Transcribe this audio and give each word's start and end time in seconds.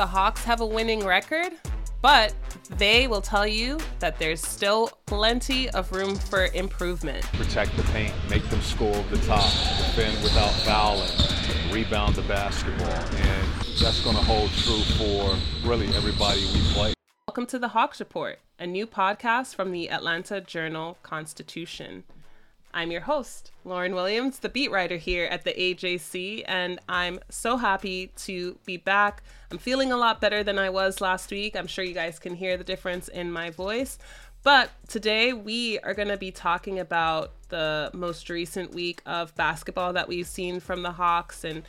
the 0.00 0.06
Hawks 0.06 0.42
have 0.44 0.62
a 0.62 0.66
winning 0.66 1.04
record, 1.04 1.52
but 2.00 2.32
they 2.78 3.06
will 3.06 3.20
tell 3.20 3.46
you 3.46 3.78
that 3.98 4.18
there's 4.18 4.40
still 4.40 4.88
plenty 5.04 5.68
of 5.72 5.92
room 5.92 6.16
for 6.16 6.46
improvement. 6.54 7.22
Protect 7.34 7.76
the 7.76 7.82
paint, 7.82 8.14
make 8.30 8.42
them 8.44 8.62
score 8.62 8.94
over 8.96 9.14
the 9.14 9.22
top, 9.26 9.44
defend 9.76 10.16
without 10.22 10.52
fouling, 10.64 11.10
rebound 11.70 12.14
the 12.14 12.22
basketball, 12.22 12.88
and 12.88 13.46
that's 13.78 14.02
going 14.02 14.16
to 14.16 14.22
hold 14.22 14.48
true 14.52 14.80
for 14.96 15.36
really 15.68 15.88
everybody 15.88 16.46
we 16.46 16.60
play. 16.72 16.94
Welcome 17.28 17.44
to 17.48 17.58
the 17.58 17.68
Hawks 17.68 18.00
Report, 18.00 18.38
a 18.58 18.66
new 18.66 18.86
podcast 18.86 19.54
from 19.54 19.70
the 19.70 19.90
Atlanta 19.90 20.40
Journal 20.40 20.96
Constitution. 21.02 22.04
I'm 22.72 22.92
your 22.92 23.00
host, 23.00 23.50
Lauren 23.64 23.94
Williams, 23.94 24.38
the 24.38 24.48
beat 24.48 24.70
writer 24.70 24.96
here 24.96 25.24
at 25.24 25.42
the 25.42 25.52
AJC, 25.52 26.44
and 26.46 26.78
I'm 26.88 27.18
so 27.28 27.56
happy 27.56 28.12
to 28.18 28.58
be 28.64 28.76
back. 28.76 29.24
I'm 29.50 29.58
feeling 29.58 29.90
a 29.90 29.96
lot 29.96 30.20
better 30.20 30.44
than 30.44 30.56
I 30.56 30.70
was 30.70 31.00
last 31.00 31.32
week. 31.32 31.56
I'm 31.56 31.66
sure 31.66 31.84
you 31.84 31.94
guys 31.94 32.20
can 32.20 32.34
hear 32.34 32.56
the 32.56 32.62
difference 32.62 33.08
in 33.08 33.32
my 33.32 33.50
voice. 33.50 33.98
But 34.44 34.70
today 34.88 35.32
we 35.32 35.80
are 35.80 35.94
going 35.94 36.08
to 36.08 36.16
be 36.16 36.30
talking 36.30 36.78
about 36.78 37.32
the 37.48 37.90
most 37.92 38.30
recent 38.30 38.72
week 38.72 39.02
of 39.04 39.34
basketball 39.34 39.92
that 39.94 40.06
we've 40.06 40.28
seen 40.28 40.60
from 40.60 40.82
the 40.82 40.92
Hawks. 40.92 41.42
And 41.42 41.64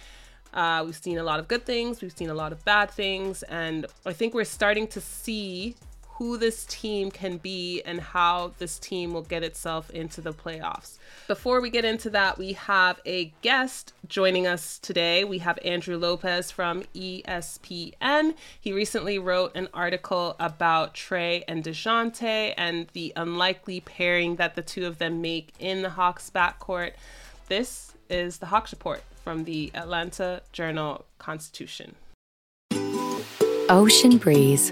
uh, 0.54 0.84
we've 0.85 0.95
seen 0.95 1.18
a 1.18 1.23
lot 1.23 1.40
of 1.40 1.48
good 1.48 1.65
things, 1.65 2.02
we've 2.02 2.15
seen 2.15 2.29
a 2.29 2.35
lot 2.35 2.52
of 2.52 2.63
bad 2.63 2.91
things. 2.91 3.41
And 3.43 3.88
I 4.05 4.13
think 4.13 4.35
we're 4.35 4.43
starting 4.43 4.88
to 4.90 5.02
see 5.02 5.76
who 6.21 6.38
this 6.38 6.66
team 6.66 7.09
can 7.09 7.38
be 7.38 7.81
and 7.81 7.99
how 7.99 8.53
this 8.59 8.77
team 8.77 9.12
will 9.12 9.23
get 9.23 9.41
itself 9.41 9.89
into 9.89 10.21
the 10.21 10.31
playoffs. 10.31 10.99
Before 11.27 11.59
we 11.59 11.71
get 11.71 11.84
into 11.84 12.12
that, 12.12 12.38
we 12.38 12.53
have 12.53 13.02
a 13.07 13.34
guest 13.41 13.93
joining 14.07 14.45
us 14.45 14.77
today. 14.77 15.23
We 15.23 15.39
have 15.39 15.57
Andrew 15.65 15.98
Lopez 15.98 16.52
from 16.52 16.84
ESPN. 16.93 18.35
He 18.59 18.71
recently 18.71 19.18
wrote 19.18 19.55
an 19.55 19.68
article 19.73 20.35
about 20.40 20.93
Trae 20.93 21.43
and 21.48 21.63
DeJounte 21.63 22.53
and 22.55 22.85
the 22.93 23.13
unlikely 23.15 23.79
pairing 23.79 24.35
that 24.35 24.53
the 24.53 24.62
two 24.62 24.85
of 24.85 24.99
them 24.99 25.24
make 25.24 25.55
in 25.57 25.81
the 25.81 25.90
Hawks 25.90 26.29
backcourt. 26.29 26.91
This 27.48 27.93
is 28.12 28.37
the 28.37 28.46
Hawks 28.46 28.71
Report 28.71 29.01
from 29.24 29.46
the 29.46 29.71
Atlanta 29.74 30.43
Journal 30.51 31.03
Constitution. 31.18 31.96
Ocean 33.70 34.18
breeze 34.18 34.71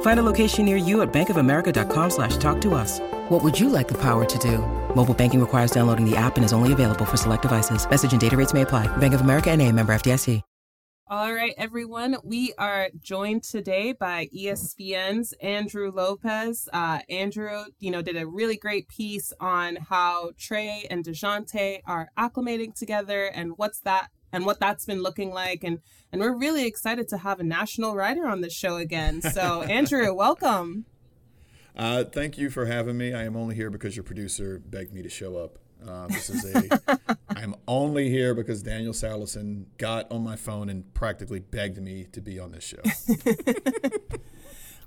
Find 0.00 0.18
a 0.18 0.22
location 0.24 0.64
near 0.64 0.76
you 0.76 1.02
at 1.02 1.12
bankofamerica.com 1.12 2.10
slash 2.10 2.38
talk 2.38 2.60
to 2.62 2.74
us. 2.74 3.00
What 3.28 3.44
would 3.44 3.60
you 3.60 3.68
like 3.68 3.86
the 3.86 4.00
power 4.00 4.24
to 4.24 4.38
do? 4.38 4.58
Mobile 4.94 5.14
banking 5.14 5.40
requires 5.40 5.70
downloading 5.70 6.08
the 6.08 6.16
app 6.16 6.36
and 6.36 6.44
is 6.44 6.54
only 6.54 6.72
available 6.72 7.04
for 7.04 7.18
select 7.18 7.42
devices. 7.42 7.88
Message 7.88 8.12
and 8.12 8.20
data 8.20 8.36
rates 8.36 8.54
may 8.54 8.62
apply. 8.62 8.88
Bank 8.96 9.12
of 9.12 9.20
America 9.20 9.50
and 9.50 9.60
a 9.60 9.70
member 9.70 9.94
FDIC. 9.94 10.42
All 11.08 11.32
right, 11.32 11.54
everyone. 11.56 12.16
We 12.24 12.52
are 12.58 12.88
joined 12.98 13.44
today 13.44 13.92
by 13.92 14.28
ESPN's 14.36 15.32
Andrew 15.34 15.92
Lopez. 15.92 16.68
Uh, 16.72 16.98
Andrew, 17.08 17.66
you 17.78 17.92
know, 17.92 18.02
did 18.02 18.16
a 18.16 18.26
really 18.26 18.56
great 18.56 18.88
piece 18.88 19.32
on 19.38 19.76
how 19.76 20.32
Trae 20.32 20.84
and 20.90 21.04
DeJounte 21.04 21.82
are 21.86 22.10
acclimating 22.18 22.74
together 22.74 23.26
and 23.26 23.52
what's 23.56 23.78
that 23.82 24.08
and 24.36 24.44
what 24.44 24.60
that's 24.60 24.84
been 24.84 25.02
looking 25.02 25.30
like. 25.30 25.64
And 25.64 25.80
and 26.12 26.20
we're 26.20 26.36
really 26.36 26.66
excited 26.66 27.08
to 27.08 27.18
have 27.18 27.40
a 27.40 27.42
national 27.42 27.96
writer 27.96 28.26
on 28.26 28.42
the 28.42 28.50
show 28.50 28.76
again. 28.76 29.22
So, 29.22 29.62
Andrew, 29.68 30.14
welcome. 30.14 30.84
Uh, 31.74 32.04
thank 32.04 32.38
you 32.38 32.50
for 32.50 32.66
having 32.66 32.96
me. 32.96 33.12
I 33.12 33.24
am 33.24 33.36
only 33.36 33.54
here 33.54 33.70
because 33.70 33.96
your 33.96 34.04
producer 34.04 34.62
begged 34.64 34.92
me 34.92 35.02
to 35.02 35.08
show 35.08 35.36
up. 35.36 35.58
Uh, 35.86 36.06
this 36.08 36.30
is 36.30 36.54
a. 36.54 36.80
I'm 37.28 37.54
only 37.66 38.08
here 38.10 38.34
because 38.34 38.62
Daniel 38.62 38.92
Sallerson 38.92 39.64
got 39.78 40.10
on 40.12 40.22
my 40.22 40.36
phone 40.36 40.68
and 40.68 40.92
practically 40.94 41.40
begged 41.40 41.78
me 41.78 42.06
to 42.12 42.20
be 42.20 42.38
on 42.38 42.52
this 42.52 42.64
show. 42.64 42.82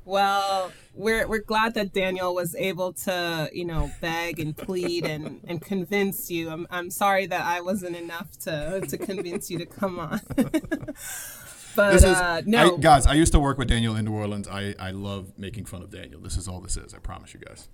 well, 0.10 0.72
we're 0.96 1.28
we're 1.28 1.44
glad 1.44 1.76
that 1.76 1.94
Daniel 1.94 2.34
was 2.34 2.56
able 2.56 2.94
to, 2.94 3.50
you 3.54 3.64
know, 3.64 3.92
beg 4.02 4.40
and 4.40 4.58
plead 4.58 5.06
and, 5.06 5.40
and 5.48 5.62
convince 5.62 6.32
you. 6.32 6.50
I'm 6.50 6.68
I'm 6.72 6.90
sorry 6.90 7.28
that 7.28 7.42
I 7.42 7.62
wasn't 7.62 7.96
enough 7.96 8.38
to 8.40 8.82
to 8.82 8.98
convince 8.98 9.52
you 9.52 9.60
to 9.60 9.66
come 9.66 10.00
on. 10.00 10.20
but 11.76 11.96
is, 11.96 12.04
uh, 12.04 12.42
no, 12.46 12.76
I, 12.76 12.80
guys, 12.80 13.06
I 13.06 13.14
used 13.14 13.32
to 13.34 13.40
work 13.40 13.60
with 13.60 13.68
Daniel 13.68 13.96
in 13.96 14.06
New 14.06 14.14
Orleans. 14.14 14.48
I 14.48 14.74
I 14.80 14.92
love 14.92 15.34
making 15.38 15.66
fun 15.66 15.84
of 15.84 15.92
Daniel. 15.92 16.20
This 16.20 16.38
is 16.38 16.48
all 16.48 16.60
this 16.60 16.76
is. 16.76 16.94
I 16.94 16.98
promise 16.98 17.34
you 17.34 17.40
guys. 17.40 17.70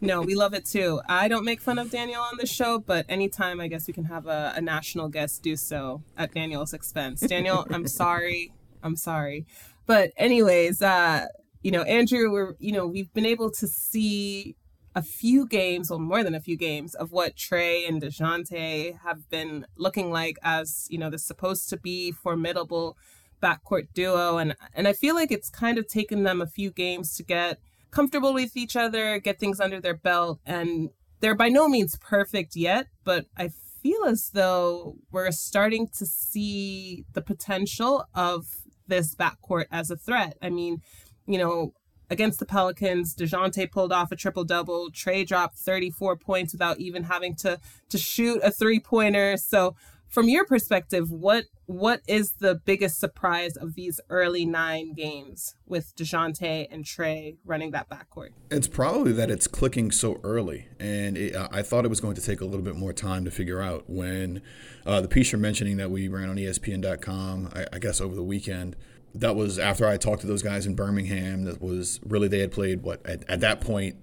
No, 0.00 0.22
we 0.22 0.34
love 0.34 0.54
it 0.54 0.64
too. 0.64 1.02
I 1.08 1.28
don't 1.28 1.44
make 1.44 1.60
fun 1.60 1.78
of 1.78 1.90
Daniel 1.90 2.22
on 2.22 2.38
the 2.38 2.46
show, 2.46 2.78
but 2.78 3.04
anytime 3.08 3.60
I 3.60 3.66
guess 3.66 3.88
we 3.88 3.92
can 3.92 4.04
have 4.04 4.26
a, 4.26 4.54
a 4.56 4.60
national 4.60 5.08
guest 5.08 5.42
do 5.42 5.56
so 5.56 6.02
at 6.16 6.32
Daniel's 6.32 6.72
expense. 6.72 7.20
Daniel, 7.20 7.66
I'm 7.70 7.86
sorry. 7.88 8.52
I'm 8.82 8.96
sorry. 8.96 9.44
But 9.86 10.12
anyways, 10.16 10.82
uh, 10.82 11.26
you 11.62 11.70
know, 11.70 11.82
Andrew, 11.82 12.30
we're 12.30 12.54
you 12.58 12.72
know, 12.72 12.86
we've 12.86 13.12
been 13.12 13.26
able 13.26 13.50
to 13.52 13.66
see 13.66 14.56
a 14.94 15.02
few 15.02 15.46
games, 15.46 15.90
or 15.90 15.98
more 15.98 16.24
than 16.24 16.34
a 16.34 16.40
few 16.40 16.56
games, 16.56 16.94
of 16.94 17.12
what 17.12 17.36
Trae 17.36 17.88
and 17.88 18.02
DeJounte 18.02 18.98
have 19.00 19.28
been 19.30 19.66
looking 19.76 20.10
like 20.10 20.38
as, 20.42 20.86
you 20.90 20.98
know, 20.98 21.10
the 21.10 21.18
supposed 21.18 21.68
to 21.70 21.76
be 21.76 22.10
formidable 22.10 22.96
backcourt 23.42 23.88
duo. 23.94 24.38
And 24.38 24.56
and 24.74 24.88
I 24.88 24.92
feel 24.92 25.14
like 25.14 25.30
it's 25.30 25.50
kind 25.50 25.78
of 25.78 25.86
taken 25.86 26.24
them 26.24 26.40
a 26.40 26.46
few 26.46 26.70
games 26.70 27.14
to 27.16 27.22
get 27.22 27.58
comfortable 27.90 28.34
with 28.34 28.56
each 28.56 28.76
other, 28.76 29.18
get 29.18 29.38
things 29.38 29.60
under 29.60 29.80
their 29.80 29.96
belt, 29.96 30.40
and 30.44 30.90
they're 31.20 31.34
by 31.34 31.48
no 31.48 31.68
means 31.68 31.96
perfect 32.00 32.54
yet, 32.54 32.86
but 33.04 33.26
I 33.36 33.50
feel 33.82 34.04
as 34.04 34.30
though 34.30 34.96
we're 35.10 35.30
starting 35.30 35.88
to 35.98 36.06
see 36.06 37.04
the 37.12 37.22
potential 37.22 38.04
of 38.14 38.46
this 38.86 39.14
backcourt 39.14 39.66
as 39.70 39.90
a 39.90 39.96
threat. 39.96 40.36
I 40.42 40.50
mean, 40.50 40.82
you 41.28 41.38
know, 41.38 41.72
against 42.10 42.40
the 42.40 42.46
Pelicans, 42.46 43.14
DeJounte 43.14 43.70
pulled 43.70 43.92
off 43.92 44.10
a 44.10 44.16
triple 44.16 44.44
double. 44.44 44.90
Trae 44.90 45.26
dropped 45.26 45.58
34 45.58 46.16
points 46.16 46.52
without 46.52 46.78
even 46.80 47.04
having 47.04 47.36
to 47.36 47.60
to 47.90 47.98
shoot 47.98 48.40
a 48.42 48.50
three 48.50 48.80
pointer. 48.80 49.36
So 49.36 49.76
from 50.08 50.28
your 50.28 50.46
perspective, 50.46 51.10
what 51.10 51.44
what 51.66 52.00
is 52.08 52.32
the 52.38 52.54
biggest 52.54 52.98
surprise 52.98 53.56
of 53.56 53.74
these 53.74 54.00
early 54.08 54.46
nine 54.46 54.94
games 54.94 55.54
with 55.66 55.94
Dejounte 55.96 56.66
and 56.70 56.82
Trae 56.82 57.36
running 57.44 57.72
that 57.72 57.90
backcourt? 57.90 58.30
It's 58.50 58.66
probably 58.66 59.12
that 59.12 59.30
it's 59.30 59.46
clicking 59.46 59.90
so 59.90 60.18
early, 60.24 60.68
and 60.80 61.18
it, 61.18 61.36
I 61.36 61.60
thought 61.60 61.84
it 61.84 61.88
was 61.88 62.00
going 62.00 62.14
to 62.14 62.22
take 62.22 62.40
a 62.40 62.46
little 62.46 62.64
bit 62.64 62.74
more 62.74 62.94
time 62.94 63.26
to 63.26 63.30
figure 63.30 63.60
out. 63.60 63.84
When 63.86 64.40
uh, 64.86 65.02
the 65.02 65.08
piece 65.08 65.30
you're 65.30 65.38
mentioning 65.40 65.76
that 65.76 65.90
we 65.90 66.08
ran 66.08 66.30
on 66.30 66.36
ESPN.com, 66.36 67.50
I, 67.54 67.66
I 67.74 67.78
guess 67.78 68.00
over 68.00 68.14
the 68.14 68.24
weekend, 68.24 68.76
that 69.14 69.36
was 69.36 69.58
after 69.58 69.86
I 69.86 69.96
talked 69.96 70.20
to 70.22 70.26
those 70.26 70.42
guys 70.42 70.66
in 70.66 70.74
Birmingham. 70.74 71.44
That 71.44 71.60
was 71.60 72.00
really 72.04 72.28
they 72.28 72.40
had 72.40 72.52
played 72.52 72.82
what 72.82 73.04
at, 73.06 73.28
at 73.28 73.40
that 73.40 73.60
point 73.60 73.96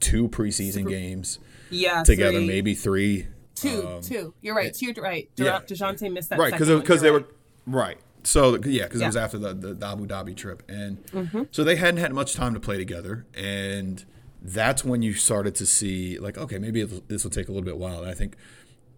two 0.00 0.28
preseason 0.28 0.88
games 0.88 1.38
yeah, 1.70 2.02
together, 2.02 2.38
three. 2.38 2.46
maybe 2.46 2.74
three 2.74 3.26
Two, 3.54 3.86
um, 3.86 4.00
two. 4.00 4.34
You're 4.40 4.54
right. 4.54 4.76
You're 4.80 4.94
right. 4.94 5.28
De- 5.36 5.44
yeah. 5.44 5.60
Dejounte 5.60 6.12
missed 6.12 6.30
that. 6.30 6.38
Right, 6.38 6.52
because 6.52 6.68
because 6.68 7.00
they 7.00 7.10
right. 7.10 7.22
were 7.22 7.34
right. 7.66 7.98
So 8.24 8.56
yeah, 8.64 8.84
because 8.84 9.00
yeah. 9.00 9.06
it 9.06 9.08
was 9.08 9.16
after 9.16 9.38
the, 9.38 9.54
the, 9.54 9.74
the 9.74 9.86
Abu 9.86 10.06
Dhabi 10.06 10.36
trip, 10.36 10.62
and 10.68 11.04
mm-hmm. 11.06 11.42
so 11.50 11.62
they 11.62 11.76
hadn't 11.76 12.00
had 12.00 12.12
much 12.12 12.34
time 12.34 12.54
to 12.54 12.60
play 12.60 12.76
together, 12.76 13.26
and 13.34 14.04
that's 14.42 14.84
when 14.84 15.02
you 15.02 15.14
started 15.14 15.54
to 15.56 15.66
see 15.66 16.18
like, 16.18 16.36
okay, 16.36 16.58
maybe 16.58 16.82
this 16.82 17.22
will 17.22 17.30
take 17.30 17.48
a 17.48 17.52
little 17.52 17.64
bit 17.64 17.78
while. 17.78 18.00
And 18.00 18.10
I 18.10 18.14
think 18.14 18.36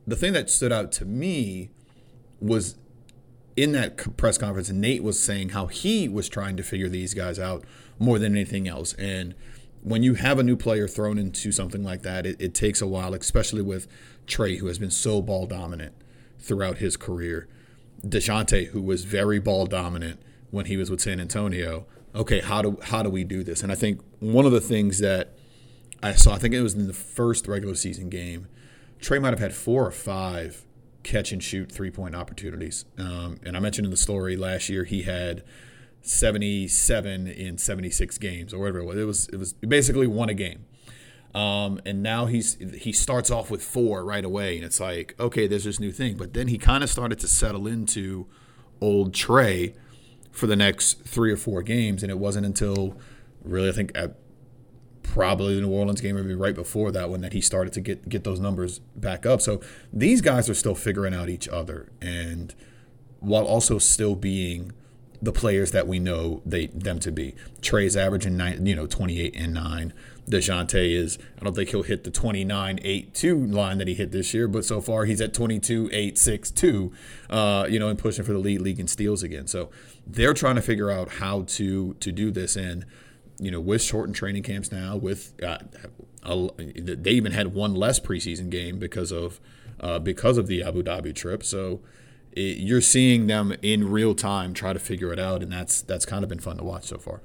the 0.07 0.17
thing 0.17 0.33
that 0.33 0.49
stood 0.49 0.73
out 0.73 0.91
to 0.93 1.05
me 1.05 1.71
was 2.41 2.77
in 3.57 3.73
that 3.73 4.17
press 4.17 4.39
conference, 4.39 4.71
Nate 4.71 5.03
was 5.03 5.19
saying 5.19 5.51
how 5.51 5.67
he 5.67 6.09
was 6.09 6.29
trying 6.29 6.57
to 6.57 6.63
figure 6.63 6.89
these 6.89 7.15
guys 7.15 7.39
out 7.39 7.65
more 7.99 8.19
than 8.19 8.35
anything 8.35 8.69
else, 8.69 8.93
and 8.95 9.35
when 9.87 10.03
you 10.03 10.15
have 10.15 10.41
a 10.41 10.43
new 10.43 10.57
player 10.57 10.89
thrown 10.89 11.17
into 11.17 11.53
something 11.53 11.85
like 11.85 12.03
that, 12.03 12.27
it, 12.27 12.41
it 12.41 12.55
takes 12.55 12.83
a 12.83 12.87
while, 12.89 13.15
especially 13.15 13.63
with 13.63 13.87
Trae, 14.27 14.59
who 14.59 14.67
has 14.67 14.81
been 14.81 14.91
so 14.91 15.23
ball 15.23 15.47
dominant 15.47 15.95
throughout 16.41 16.79
his 16.79 16.97
career, 16.97 17.47
Dejounte, 18.05 18.69
who 18.69 18.83
was 18.83 19.05
very 19.05 19.39
ball 19.39 19.65
dominant 19.65 20.21
when 20.51 20.67
he 20.67 20.77
was 20.77 20.91
with 20.91 21.01
San 21.01 21.21
Antonio. 21.21 21.87
Okay, 22.17 22.41
how 22.41 22.63
do 22.63 22.79
how 22.83 23.05
do 23.05 23.11
we 23.11 23.23
do 23.23 23.45
this? 23.45 23.63
And 23.63 23.71
I 23.71 23.77
think 23.77 24.01
one 24.19 24.45
of 24.45 24.51
the 24.51 24.61
things 24.61 24.99
that 24.99 25.35
I 26.03 26.15
saw, 26.15 26.35
I 26.35 26.39
think 26.39 26.53
it 26.53 26.63
was 26.63 26.75
in 26.75 26.89
the 26.89 26.93
first 26.93 27.47
regular 27.47 27.77
season 27.77 28.09
game, 28.09 28.49
Trae 29.01 29.23
might 29.23 29.31
have 29.31 29.39
had 29.39 29.55
four 29.55 29.87
or 29.87 29.93
five 29.93 30.65
catch 31.07 31.33
and 31.33 31.43
shoot 31.43 31.71
three 31.73 31.91
point 31.91 32.15
opportunities. 32.15 32.85
Um, 32.99 33.39
and 33.45 33.57
I 33.57 33.61
mentioned 33.61 33.87
in 33.87 33.91
the 33.91 33.97
story 33.97 34.37
last 34.37 34.69
year 34.69 34.85
he 34.85 35.03
had 35.03 35.43
77 36.03 37.27
in 37.27 37.59
76 37.59 38.19
games 38.19 38.53
or 38.53 38.59
whatever 38.59 38.81
it 38.81 38.85
was. 38.85 38.99
It 38.99 39.05
was 39.05 39.29
it 39.29 39.37
was 39.37 39.53
basically 39.55 40.07
one 40.07 40.29
a 40.29 40.35
game. 40.35 40.67
Um, 41.35 41.81
and 41.85 42.03
now 42.03 42.27
he's 42.27 42.57
he 42.75 42.93
starts 42.93 43.31
off 43.31 43.51
with 43.51 43.63
four 43.63 44.05
right 44.05 44.25
away, 44.25 44.57
and 44.57 44.65
it's 44.65 44.81
like 44.81 45.15
okay, 45.21 45.47
there's 45.47 45.65
this 45.65 45.81
new 45.81 45.93
thing. 45.93 46.17
But 46.17 46.33
then 46.35 46.49
he 46.49 46.59
kind 46.59 46.83
of 46.83 46.91
started 46.91 47.19
to 47.21 47.29
settle 47.29 47.67
into 47.67 48.27
old 48.81 49.13
Trae 49.13 49.75
for 50.31 50.47
the 50.47 50.57
next 50.57 51.03
three 51.03 51.31
or 51.31 51.37
four 51.37 51.63
games, 51.63 52.03
and 52.03 52.11
it 52.11 52.19
wasn't 52.19 52.47
until 52.47 52.99
really 53.43 53.69
I 53.69 53.73
think 53.73 53.93
probably 55.13 55.55
the 55.55 55.61
New 55.63 55.71
Orleans 55.71 56.01
game, 56.01 56.17
maybe 56.17 56.35
right 56.35 56.55
before 56.55 56.91
that 56.93 57.11
one, 57.11 57.21
that 57.21 57.33
he 57.33 57.41
started 57.41 57.73
to 57.75 57.81
get 57.81 58.09
get 58.09 58.25
those 58.25 58.41
numbers 58.41 58.81
back 58.95 59.27
up. 59.27 59.41
So 59.41 59.61
these 59.93 60.21
guys 60.21 60.49
are 60.51 60.55
still 60.55 60.75
figuring 60.75 61.15
out 61.15 61.29
each 61.29 61.49
other, 61.49 61.91
and 62.01 62.55
while 63.21 63.45
also 63.45 63.79
still 63.79 64.15
being 64.15 64.73
the 65.23 65.33
players 65.33 65.71
that 65.73 65.87
we 65.87 65.99
know 65.99 66.43
they 66.45 66.67
them 66.67 66.99
to 67.01 67.11
be. 67.11 67.35
Trae's 67.61 67.97
averaging 67.97 68.37
nine, 68.37 68.67
you 68.67 68.75
know, 68.75 68.87
28 68.87 69.35
and 69.37 69.55
nine. 69.55 69.93
Dejounte 70.29 70.93
is, 70.93 71.19
I 71.41 71.45
don't 71.45 71.55
think 71.55 71.71
he'll 71.71 71.85
hit 71.85 72.05
the 72.05 72.11
29 72.11 72.81
8 72.83 73.15
2 73.15 73.47
line 73.47 73.79
that 73.79 73.89
he 73.89 73.95
hit 73.95 74.11
this 74.11 74.35
year, 74.35 74.49
but 74.49 74.65
so 74.65 74.81
far 74.81 75.05
he's 75.05 75.21
at 75.21 75.33
22 75.33 75.89
8 75.93 76.19
6 76.19 76.51
2, 76.51 76.93
uh, 77.31 77.67
you 77.71 77.79
know, 77.79 77.89
and 77.89 77.99
pushing 77.99 78.25
for 78.25 78.33
the 78.33 78.39
lead 78.39 78.61
league 78.61 78.81
in 78.81 78.89
steals 78.89 79.23
again. 79.23 79.47
So 79.47 79.71
they're 80.07 80.35
trying 80.35 80.57
to 80.57 80.63
figure 80.63 80.91
out 80.91 81.13
how 81.13 81.43
to 81.43 81.95
to 81.95 82.13
do 82.13 82.31
this. 82.31 82.57
And 82.57 82.85
you 83.39 83.51
know, 83.51 83.61
with 83.61 83.83
shortened 83.83 84.17
training 84.17 84.43
camps 84.43 84.73
now, 84.73 84.97
with 84.97 85.35
uh, 85.43 85.59
a, 86.23 86.49
they 86.59 87.13
even 87.13 87.33
had 87.33 87.55
one 87.55 87.75
less 87.75 88.01
preseason 88.01 88.51
game 88.51 88.79
because 88.79 89.13
of 89.13 89.41
uh, 89.81 89.99
because 89.99 90.39
of 90.39 90.47
the 90.47 90.63
Abu 90.63 90.83
Dhabi 90.83 91.15
trip. 91.15 91.43
So 91.43 91.81
it, 92.33 92.59
you're 92.59 92.81
seeing 92.81 93.27
them 93.27 93.55
in 93.63 93.89
real 93.91 94.15
time 94.15 94.55
try 94.55 94.73
to 94.73 94.79
figure 94.79 95.13
it 95.13 95.19
out, 95.19 95.43
and 95.43 95.53
that's 95.53 95.83
that's 95.83 96.07
kind 96.07 96.23
of 96.23 96.29
been 96.29 96.41
fun 96.41 96.57
to 96.59 96.65
watch 96.65 96.85
so 96.85 96.99
far. 96.99 97.23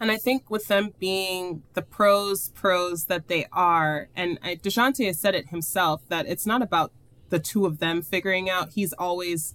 And 0.00 0.10
I 0.10 0.16
think 0.16 0.50
with 0.50 0.66
them 0.66 0.92
being 0.98 1.62
the 1.74 1.82
pros 1.82 2.48
pros 2.50 3.04
that 3.04 3.28
they 3.28 3.46
are, 3.52 4.08
and 4.16 4.40
Dejounte 4.42 5.06
has 5.06 5.18
said 5.18 5.34
it 5.34 5.48
himself 5.48 6.02
that 6.08 6.26
it's 6.26 6.46
not 6.46 6.62
about 6.62 6.92
the 7.30 7.38
two 7.38 7.66
of 7.66 7.78
them 7.78 8.02
figuring 8.02 8.50
out. 8.50 8.70
He's 8.70 8.92
always 8.94 9.54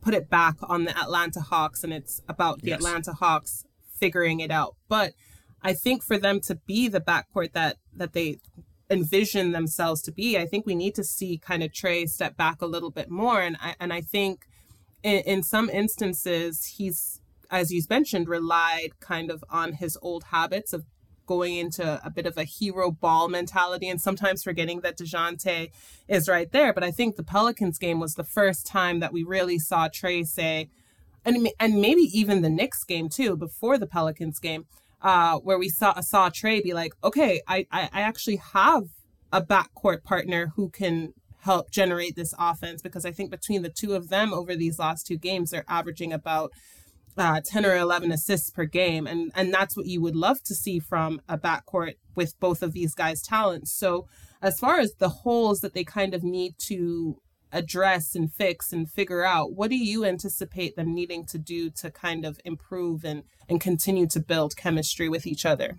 put 0.00 0.14
it 0.14 0.28
back 0.28 0.56
on 0.62 0.84
the 0.84 0.98
Atlanta 0.98 1.40
Hawks, 1.40 1.84
and 1.84 1.92
it's 1.92 2.22
about 2.28 2.62
the 2.62 2.68
yes. 2.68 2.78
Atlanta 2.78 3.12
Hawks 3.12 3.64
figuring 3.98 4.40
it 4.40 4.50
out. 4.50 4.76
But 4.88 5.12
I 5.62 5.74
think 5.74 6.02
for 6.02 6.18
them 6.18 6.40
to 6.42 6.54
be 6.54 6.88
the 6.88 7.00
backcourt 7.00 7.52
that 7.52 7.76
that 7.94 8.12
they 8.12 8.38
envision 8.90 9.52
themselves 9.52 10.00
to 10.02 10.12
be, 10.12 10.38
I 10.38 10.46
think 10.46 10.64
we 10.64 10.74
need 10.74 10.94
to 10.94 11.04
see 11.04 11.38
kind 11.38 11.62
of 11.62 11.72
Trae 11.72 12.08
step 12.08 12.36
back 12.36 12.62
a 12.62 12.66
little 12.66 12.90
bit 12.90 13.10
more. 13.10 13.40
And 13.40 13.56
I 13.60 13.74
and 13.80 13.92
I 13.92 14.00
think 14.00 14.46
in, 15.02 15.18
in 15.20 15.42
some 15.42 15.68
instances 15.70 16.74
he's, 16.76 17.20
as 17.50 17.72
you've 17.72 17.90
mentioned, 17.90 18.28
relied 18.28 19.00
kind 19.00 19.30
of 19.30 19.44
on 19.50 19.74
his 19.74 19.98
old 20.02 20.24
habits 20.24 20.72
of 20.72 20.84
going 21.26 21.56
into 21.56 22.00
a 22.02 22.10
bit 22.10 22.26
of 22.26 22.38
a 22.38 22.44
hero 22.44 22.90
ball 22.90 23.28
mentality 23.28 23.88
and 23.88 24.00
sometimes 24.00 24.42
forgetting 24.42 24.80
that 24.80 24.96
DeJounte 24.96 25.70
is 26.08 26.26
right 26.26 26.50
there. 26.52 26.72
But 26.72 26.82
I 26.82 26.90
think 26.90 27.16
the 27.16 27.22
Pelicans 27.22 27.78
game 27.78 28.00
was 28.00 28.14
the 28.14 28.24
first 28.24 28.66
time 28.66 29.00
that 29.00 29.12
we 29.12 29.22
really 29.22 29.58
saw 29.58 29.88
Trae 29.88 30.26
say, 30.26 30.70
and 31.24 31.48
and 31.58 31.80
maybe 31.80 32.02
even 32.12 32.42
the 32.42 32.50
Knicks 32.50 32.84
game 32.84 33.08
too, 33.08 33.36
before 33.36 33.78
the 33.78 33.86
Pelicans 33.86 34.38
game, 34.38 34.66
uh, 35.02 35.38
where 35.38 35.58
we 35.58 35.68
saw 35.68 36.00
saw 36.00 36.30
Trae 36.30 36.62
be 36.62 36.74
like, 36.74 36.92
okay, 37.02 37.40
I, 37.46 37.66
I 37.70 37.88
I 37.92 38.00
actually 38.00 38.36
have 38.36 38.84
a 39.32 39.42
backcourt 39.42 40.04
partner 40.04 40.52
who 40.56 40.70
can 40.70 41.12
help 41.40 41.70
generate 41.70 42.16
this 42.16 42.34
offense 42.38 42.82
because 42.82 43.04
I 43.04 43.12
think 43.12 43.30
between 43.30 43.62
the 43.62 43.70
two 43.70 43.94
of 43.94 44.08
them 44.08 44.32
over 44.32 44.56
these 44.56 44.78
last 44.78 45.06
two 45.06 45.16
games, 45.16 45.50
they're 45.50 45.64
averaging 45.68 46.12
about 46.12 46.50
uh, 47.16 47.40
10 47.44 47.66
or 47.66 47.76
11 47.76 48.12
assists 48.12 48.50
per 48.50 48.64
game. 48.64 49.06
And, 49.06 49.32
and 49.34 49.52
that's 49.52 49.76
what 49.76 49.86
you 49.86 50.00
would 50.00 50.16
love 50.16 50.42
to 50.44 50.54
see 50.54 50.78
from 50.78 51.20
a 51.28 51.36
backcourt 51.36 51.94
with 52.14 52.38
both 52.40 52.62
of 52.62 52.72
these 52.72 52.94
guys' 52.94 53.22
talents. 53.22 53.72
So, 53.72 54.06
as 54.40 54.60
far 54.60 54.78
as 54.78 54.94
the 54.94 55.08
holes 55.08 55.60
that 55.60 55.74
they 55.74 55.82
kind 55.82 56.14
of 56.14 56.22
need 56.22 56.54
to 56.68 57.20
address 57.52 58.14
and 58.14 58.32
fix 58.32 58.72
and 58.72 58.90
figure 58.90 59.24
out 59.24 59.52
what 59.52 59.70
do 59.70 59.76
you 59.76 60.04
anticipate 60.04 60.76
them 60.76 60.94
needing 60.94 61.24
to 61.24 61.38
do 61.38 61.70
to 61.70 61.90
kind 61.90 62.24
of 62.24 62.40
improve 62.44 63.04
and 63.04 63.22
and 63.48 63.60
continue 63.60 64.06
to 64.06 64.20
build 64.20 64.56
chemistry 64.56 65.08
with 65.08 65.26
each 65.26 65.46
other 65.46 65.78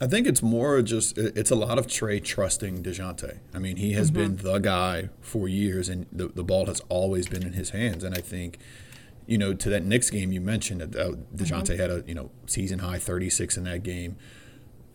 I 0.00 0.06
think 0.06 0.26
it's 0.26 0.42
more 0.42 0.82
just 0.82 1.16
it's 1.18 1.50
a 1.50 1.54
lot 1.54 1.78
of 1.78 1.86
Trae 1.86 2.22
trusting 2.22 2.82
Dejounte. 2.82 3.38
I 3.54 3.58
mean, 3.58 3.76
he 3.76 3.92
has 3.92 4.10
mm-hmm. 4.10 4.34
been 4.34 4.36
the 4.38 4.58
guy 4.58 5.10
for 5.20 5.48
years, 5.48 5.88
and 5.88 6.06
the, 6.10 6.26
the 6.28 6.42
ball 6.42 6.66
has 6.66 6.80
always 6.88 7.28
been 7.28 7.44
in 7.44 7.52
his 7.52 7.70
hands. 7.70 8.02
And 8.02 8.12
I 8.14 8.20
think, 8.20 8.58
you 9.26 9.38
know, 9.38 9.54
to 9.54 9.70
that 9.70 9.84
Knicks 9.84 10.10
game 10.10 10.32
you 10.32 10.40
mentioned, 10.40 10.80
that 10.80 10.96
uh, 10.96 11.12
Dejounte 11.34 11.66
mm-hmm. 11.66 11.80
had 11.80 11.90
a 11.90 12.04
you 12.08 12.14
know 12.14 12.30
season 12.46 12.80
high 12.80 12.98
36 12.98 13.56
in 13.56 13.64
that 13.64 13.82
game 13.82 14.16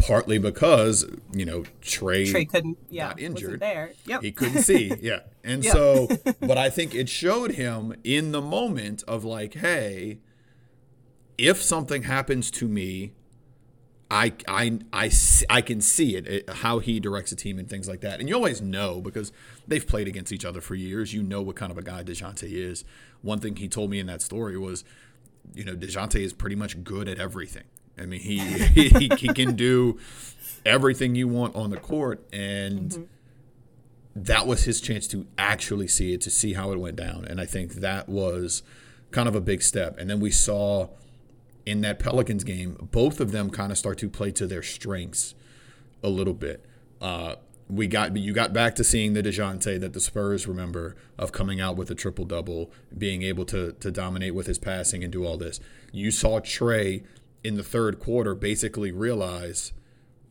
partly 0.04 0.38
because 0.38 1.06
you 1.32 1.46
know 1.46 1.64
Trae, 1.82 2.32
Trae 2.32 2.50
couldn't 2.50 2.78
yeah 2.90 3.10
got 3.10 3.20
injured. 3.20 3.60
there. 3.60 3.94
Yep. 4.06 4.22
he 4.22 4.32
couldn't 4.32 4.64
see. 4.64 4.94
Yeah. 5.02 5.20
And 5.44 5.64
yep. 5.64 5.74
so 5.74 6.08
but 6.40 6.58
I 6.58 6.70
think 6.70 6.94
it 6.96 7.10
showed 7.10 7.54
him 7.54 7.96
in 8.04 8.32
the 8.32 8.42
moment 8.42 9.04
of 9.08 9.24
like 9.24 9.56
hey 9.56 10.20
if 11.38 11.62
something 11.62 12.04
happens 12.04 12.52
to 12.52 12.68
me 12.68 13.14
I 14.12 14.34
I 14.48 14.80
I 14.94 15.12
I 15.50 15.62
can 15.62 15.82
see 15.82 16.16
it, 16.16 16.28
it 16.28 16.50
how 16.50 16.80
he 16.80 17.00
directs 17.00 17.32
a 17.32 17.36
team 17.36 17.58
and 17.58 17.68
things 17.68 17.88
like 17.88 18.02
that. 18.02 18.20
And 18.20 18.30
you 18.30 18.36
always 18.36 18.62
know 18.62 19.02
because 19.02 19.32
they've 19.68 19.86
played 19.86 20.08
against 20.08 20.32
each 20.32 20.46
other 20.46 20.62
for 20.62 20.76
years. 20.76 21.14
You 21.14 21.24
know 21.24 21.42
what 21.42 21.56
kind 21.56 21.72
of 21.72 21.78
a 21.78 21.82
guy 21.82 22.04
Dejounte 22.04 22.44
is. 22.44 22.86
One 23.22 23.40
thing 23.40 23.56
he 23.56 23.68
told 23.68 23.90
me 23.90 24.00
in 24.00 24.06
that 24.08 24.22
story 24.22 24.58
was 24.58 24.84
you 25.54 25.66
know 25.66 25.76
Dejounte 25.76 26.20
is 26.20 26.32
pretty 26.34 26.56
much 26.56 26.84
good 26.84 27.08
at 27.08 27.20
everything 27.20 27.64
I 27.98 28.06
mean, 28.06 28.22
he 28.22 28.38
he, 28.40 29.10
he 29.18 29.28
can 29.34 29.56
do 29.56 30.00
everything 30.66 31.16
you 31.16 31.28
want 31.28 31.56
on 31.56 31.70
the 31.70 31.78
court, 31.78 32.26
and 32.32 32.90
mm-hmm. 32.90 33.04
that 34.16 34.48
was 34.48 34.64
his 34.64 34.82
chance 34.82 35.08
to 35.10 35.28
actually 35.38 35.88
see 35.88 36.14
it, 36.14 36.22
to 36.22 36.30
see 36.30 36.54
how 36.54 36.72
it 36.72 36.80
went 36.80 36.96
down. 36.96 37.26
And 37.26 37.40
I 37.40 37.46
think 37.46 37.76
that 37.76 38.10
was 38.10 38.64
kind 39.12 39.28
of 39.28 39.36
a 39.36 39.42
big 39.42 39.62
step. 39.62 39.98
And 40.00 40.10
then 40.10 40.20
we 40.20 40.32
saw 40.32 40.90
in 41.66 41.82
that 41.82 42.00
Pelicans 42.00 42.44
game, 42.44 42.90
both 42.92 43.20
of 43.20 43.32
them 43.32 43.50
kind 43.50 43.72
of 43.72 43.78
start 43.78 43.98
to 44.00 44.10
play 44.10 44.32
to 44.32 44.48
their 44.48 44.64
strengths 44.64 45.36
a 46.02 46.10
little 46.10 46.34
bit. 46.34 46.66
Uh, 47.00 47.36
we 47.70 47.88
got 47.88 48.16
you 48.18 48.34
got 48.34 48.52
back 48.52 48.76
to 48.76 48.84
seeing 48.84 49.14
the 49.14 49.24
Dejounte 49.24 49.80
that 49.80 49.94
the 49.94 50.02
Spurs 50.02 50.48
remember 50.48 50.96
of 51.18 51.32
coming 51.32 51.62
out 51.62 51.78
with 51.78 51.90
a 51.90 51.96
triple 51.96 52.26
double, 52.26 52.72
being 52.96 53.24
able 53.24 53.46
to 53.46 53.72
to 53.74 53.92
dominate 53.92 54.36
with 54.36 54.48
his 54.48 54.60
passing 54.60 55.04
and 55.04 55.12
do 55.12 55.26
all 55.26 55.38
this. 55.38 55.60
You 55.92 56.12
saw 56.12 56.40
Trae 56.40 57.04
in 57.44 57.56
the 57.56 57.64
third 57.64 58.00
quarter 58.00 58.34
basically 58.34 58.92
realize, 58.92 59.74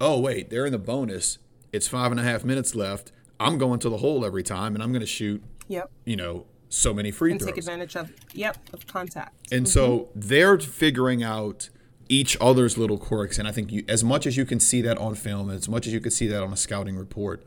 oh, 0.01 0.19
wait, 0.19 0.51
they're 0.51 0.67
in 0.67 0.73
the 0.73 0.79
bonus. 0.79 1.39
It's 1.73 1.87
five 1.87 2.11
and 2.11 2.21
a 2.21 2.23
half 2.23 2.45
minutes 2.45 2.75
left. 2.75 3.13
I'm 3.39 3.59
going 3.59 3.81
to 3.81 3.89
the 3.89 3.99
hole 3.99 4.25
every 4.25 4.43
time 4.43 4.75
and 4.75 4.83
I'm 4.83 4.93
going 4.93 5.01
to 5.01 5.07
shoot, 5.07 5.43
yep. 5.69 5.91
you 6.05 6.17
know, 6.17 6.47
so 6.69 6.95
many 6.95 7.11
free 7.11 7.31
throws. 7.31 7.33
and 7.33 7.41
throws. 7.41 7.55
take 7.55 7.59
advantage 7.59 7.97
of, 7.97 8.13
yep, 8.35 8.57
of 8.73 8.87
contact. 8.87 9.35
And 9.53 9.67
mm-hmm. 9.67 9.73
so 9.73 10.09
they're 10.15 10.59
figuring 10.59 11.23
out 11.23 11.69
each 12.09 12.37
other's 12.41 12.79
little 12.79 12.99
quirks. 12.99 13.39
And 13.39 13.47
I 13.47 13.53
think 13.53 13.73
you, 13.73 13.85
as 13.89 14.03
much 14.03 14.27
as 14.27 14.37
you 14.37 14.45
can 14.45 14.61
see 14.61 14.81
that 14.83 14.99
on 14.99 15.15
film, 15.15 15.51
as 15.51 15.69
much 15.69 15.87
as 15.87 15.93
you 15.93 16.01
can 16.01 16.11
see 16.11 16.27
that 16.29 16.43
on 16.43 16.53
a 16.53 16.57
scouting 16.57 16.97
report, 16.97 17.45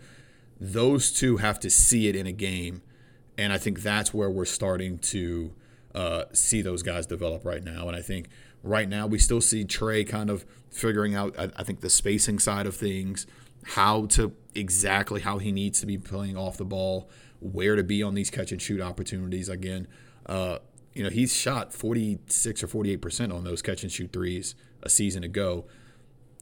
those 0.59 1.11
two 1.11 1.37
have 1.37 1.59
to 1.61 1.69
see 1.69 2.07
it 2.07 2.15
in 2.15 2.27
a 2.27 2.31
game. 2.31 2.81
And 3.37 3.51
I 3.51 3.57
think 3.57 3.81
that's 3.81 4.13
where 4.13 4.29
we're 4.29 4.45
starting 4.45 4.97
to 4.99 5.53
uh, 5.93 6.25
see 6.33 6.61
those 6.61 6.83
guys 6.83 7.05
develop 7.05 7.45
right 7.45 7.63
now. 7.63 7.87
And 7.87 7.95
I 7.95 8.01
think– 8.01 8.27
right 8.65 8.89
now. 8.89 9.07
We 9.07 9.19
still 9.19 9.41
see 9.41 9.63
Trae 9.63 10.07
kind 10.07 10.29
of 10.29 10.45
figuring 10.69 11.15
out, 11.15 11.37
I, 11.39 11.49
I 11.55 11.63
think, 11.63 11.81
the 11.81 11.89
spacing 11.89 12.39
side 12.39 12.65
of 12.65 12.75
things, 12.75 13.27
how 13.63 14.05
to 14.07 14.33
exactly 14.53 15.21
how 15.21 15.37
he 15.37 15.51
needs 15.51 15.79
to 15.81 15.85
be 15.85 15.97
playing 15.97 16.37
off 16.37 16.57
the 16.57 16.65
ball, 16.65 17.09
where 17.39 17.75
to 17.75 17.83
be 17.83 18.03
on 18.03 18.15
these 18.15 18.29
catch 18.29 18.51
and 18.51 18.61
shoot 18.61 18.81
opportunities. 18.81 19.49
Again, 19.49 19.87
uh, 20.25 20.59
you 20.93 21.03
know, 21.03 21.09
he's 21.09 21.35
shot 21.35 21.73
46 21.73 22.63
or 22.63 22.67
48% 22.67 23.33
on 23.33 23.43
those 23.43 23.61
catch 23.61 23.83
and 23.83 23.91
shoot 23.91 24.11
threes 24.11 24.55
a 24.81 24.89
season 24.89 25.23
ago. 25.23 25.65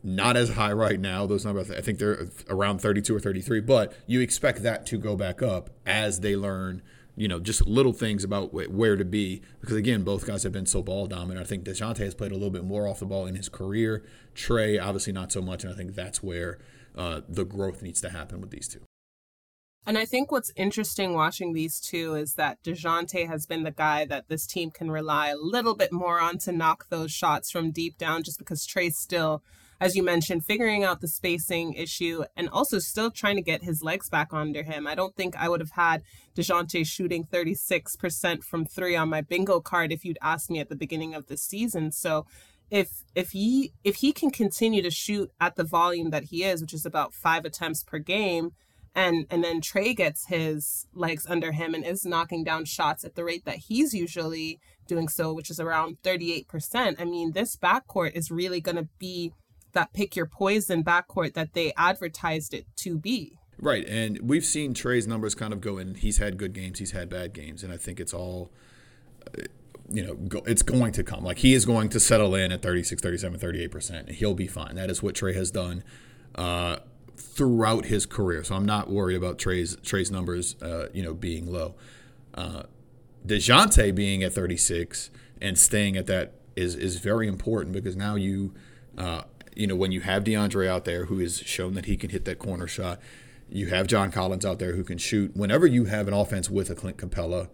Not 0.05 0.35
as 0.35 0.49
high 0.51 0.73
right 0.73 0.99
now. 0.99 1.25
Those 1.25 1.45
numbers, 1.45 1.71
I 1.71 1.79
think 1.79 1.97
they're 1.97 2.27
around 2.49 2.79
32 2.79 3.15
or 3.15 3.19
33, 3.19 3.61
but 3.61 3.93
you 4.05 4.19
expect 4.19 4.61
that 4.63 4.85
to 4.87 4.97
go 4.97 5.15
back 5.15 5.41
up 5.41 5.69
as 5.85 6.19
they 6.19 6.35
learn 6.35 6.81
you 7.15 7.27
know, 7.27 7.39
just 7.39 7.65
little 7.67 7.93
things 7.93 8.23
about 8.23 8.53
where 8.53 8.95
to 8.95 9.05
be. 9.05 9.41
Because 9.61 9.75
again, 9.75 10.03
both 10.03 10.25
guys 10.25 10.43
have 10.43 10.51
been 10.51 10.65
so 10.65 10.81
ball 10.81 11.07
dominant. 11.07 11.45
I 11.45 11.47
think 11.47 11.63
Dejounte 11.63 11.97
has 11.97 12.15
played 12.15 12.31
a 12.31 12.35
little 12.35 12.49
bit 12.49 12.63
more 12.63 12.87
off 12.87 12.99
the 12.99 13.05
ball 13.05 13.25
in 13.25 13.35
his 13.35 13.49
career. 13.49 14.03
Trae, 14.35 14.81
obviously, 14.81 15.13
not 15.13 15.31
so 15.31 15.41
much. 15.41 15.63
And 15.63 15.71
I 15.71 15.75
think 15.75 15.95
that's 15.95 16.23
where 16.23 16.59
uh, 16.95 17.21
the 17.27 17.45
growth 17.45 17.81
needs 17.81 18.01
to 18.01 18.09
happen 18.09 18.41
with 18.41 18.49
these 18.49 18.67
two. 18.67 18.81
And 19.85 19.97
I 19.97 20.05
think 20.05 20.31
what's 20.31 20.51
interesting 20.55 21.13
watching 21.13 21.53
these 21.53 21.79
two 21.79 22.15
is 22.15 22.35
that 22.35 22.63
DeJounte 22.63 23.27
has 23.27 23.45
been 23.45 23.63
the 23.63 23.71
guy 23.71 24.05
that 24.05 24.29
this 24.29 24.47
team 24.47 24.71
can 24.71 24.89
rely 24.89 25.27
a 25.27 25.35
little 25.35 25.75
bit 25.75 25.91
more 25.91 26.21
on 26.21 26.37
to 26.39 26.53
knock 26.53 26.87
those 26.89 27.11
shots 27.11 27.51
from 27.51 27.71
deep 27.71 27.97
down, 27.97 28.23
just 28.23 28.39
because 28.39 28.65
Trae's 28.65 28.97
still, 28.97 29.43
as 29.83 29.97
you 29.97 30.03
mentioned, 30.03 30.45
figuring 30.45 30.85
out 30.85 31.01
the 31.01 31.09
spacing 31.09 31.73
issue 31.73 32.23
and 32.37 32.47
also 32.47 32.79
still 32.79 33.11
trying 33.11 33.35
to 33.35 33.41
get 33.41 33.63
his 33.63 33.83
legs 33.83 34.09
back 34.09 34.31
under 34.31 34.63
him. 34.63 34.87
I 34.87 34.95
don't 34.95 35.13
think 35.13 35.35
I 35.35 35.49
would 35.49 35.59
have 35.59 35.71
had 35.71 36.03
DeJounte 36.37 36.87
shooting 36.87 37.25
36% 37.25 38.43
from 38.45 38.65
three 38.65 38.95
on 38.95 39.09
my 39.09 39.19
bingo 39.19 39.59
card 39.59 39.91
if 39.91 40.05
you'd 40.05 40.17
asked 40.21 40.49
me 40.49 40.59
at 40.59 40.69
the 40.69 40.77
beginning 40.77 41.13
of 41.13 41.27
the 41.27 41.35
season. 41.35 41.91
So 41.91 42.25
if 42.71 43.03
if 43.13 43.31
he 43.31 43.73
if 43.83 43.97
he 43.97 44.13
can 44.13 44.31
continue 44.31 44.81
to 44.81 44.89
shoot 44.89 45.29
at 45.41 45.57
the 45.57 45.65
volume 45.65 46.11
that 46.11 46.23
he 46.31 46.45
is, 46.45 46.61
which 46.61 46.73
is 46.73 46.85
about 46.85 47.13
five 47.13 47.43
attempts 47.43 47.83
per 47.83 47.99
game, 47.99 48.51
and 48.95 49.25
and 49.29 49.43
then 49.43 49.59
Trae 49.59 49.93
gets 49.93 50.27
his 50.27 50.87
legs 50.93 51.25
under 51.27 51.51
him 51.51 51.73
and 51.75 51.85
is 51.85 52.05
knocking 52.05 52.45
down 52.45 52.63
shots 52.63 53.03
at 53.03 53.15
the 53.15 53.25
rate 53.25 53.43
that 53.43 53.57
he's 53.67 53.93
usually 53.93 54.61
doing 54.87 55.09
so, 55.09 55.33
which 55.33 55.49
is 55.49 55.59
around 55.59 55.97
38%. 56.03 56.95
I 56.99 57.05
mean, 57.05 57.31
this 57.31 57.57
backcourt 57.57 58.13
is 58.15 58.31
really 58.31 58.61
going 58.61 58.75
to 58.75 58.87
be 58.97 59.33
that 59.73 59.93
pick 59.93 60.15
your 60.15 60.25
poison 60.25 60.83
backcourt 60.83 61.33
that 61.33 61.53
they 61.53 61.73
advertised 61.77 62.53
it 62.53 62.65
to 62.77 62.97
be. 62.97 63.37
Right, 63.59 63.87
and 63.87 64.19
we've 64.21 64.45
seen 64.45 64.73
Trae's 64.73 65.07
numbers 65.07 65.35
kind 65.35 65.53
of 65.53 65.61
go 65.61 65.77
in. 65.77 65.95
He's 65.95 66.17
had 66.17 66.37
good 66.37 66.53
games, 66.53 66.79
he's 66.79 66.91
had 66.91 67.09
bad 67.09 67.33
games, 67.33 67.63
and 67.63 67.71
I 67.71 67.77
think 67.77 67.99
it's 67.99 68.13
all 68.13 68.51
you 69.89 70.05
know, 70.05 70.15
go, 70.15 70.41
it's 70.45 70.63
going 70.63 70.91
to 70.93 71.03
come. 71.03 71.23
Like 71.23 71.39
he 71.39 71.53
is 71.53 71.65
going 71.65 71.89
to 71.89 71.99
settle 71.99 72.35
in 72.35 72.51
at 72.51 72.61
36, 72.61 73.01
37, 73.01 73.39
38%. 73.39 73.89
And 73.91 74.09
he'll 74.09 74.33
be 74.33 74.47
fine. 74.47 74.75
That 74.75 74.89
is 74.89 75.03
what 75.03 75.15
Trae 75.15 75.35
has 75.35 75.51
done. 75.51 75.83
Uh, 76.35 76.77
throughout 77.15 77.85
his 77.85 78.05
career. 78.05 78.43
So 78.43 78.55
I'm 78.55 78.65
not 78.65 78.89
worried 78.89 79.15
about 79.15 79.37
Trey's 79.37 79.75
Trae's 79.77 80.11
numbers, 80.11 80.55
uh, 80.61 80.87
you 80.93 81.03
know, 81.03 81.13
being 81.13 81.51
low. 81.51 81.75
Uh, 82.33 82.63
Dejounte 83.25 83.93
being 83.93 84.23
at 84.23 84.33
36 84.33 85.09
and 85.41 85.57
staying 85.57 85.95
at 85.95 86.07
that 86.07 86.33
is 86.55 86.75
is 86.75 86.97
very 86.97 87.27
important 87.27 87.73
because 87.73 87.95
now 87.95 88.15
you, 88.15 88.53
uh, 88.97 89.23
you 89.55 89.67
know, 89.67 89.75
when 89.75 89.91
you 89.91 90.01
have 90.01 90.23
DeAndre 90.23 90.67
out 90.67 90.85
there 90.85 91.05
who 91.05 91.19
has 91.19 91.39
shown 91.39 91.73
that 91.73 91.85
he 91.85 91.97
can 91.97 92.09
hit 92.09 92.25
that 92.25 92.39
corner 92.39 92.67
shot, 92.67 92.99
you 93.49 93.67
have 93.67 93.87
John 93.87 94.11
Collins 94.11 94.45
out 94.45 94.59
there 94.59 94.75
who 94.75 94.83
can 94.83 94.97
shoot. 94.97 95.35
Whenever 95.35 95.67
you 95.67 95.85
have 95.85 96.07
an 96.07 96.13
offense 96.13 96.49
with 96.49 96.69
a 96.69 96.75
Clint 96.75 96.97
Capela, 96.97 97.49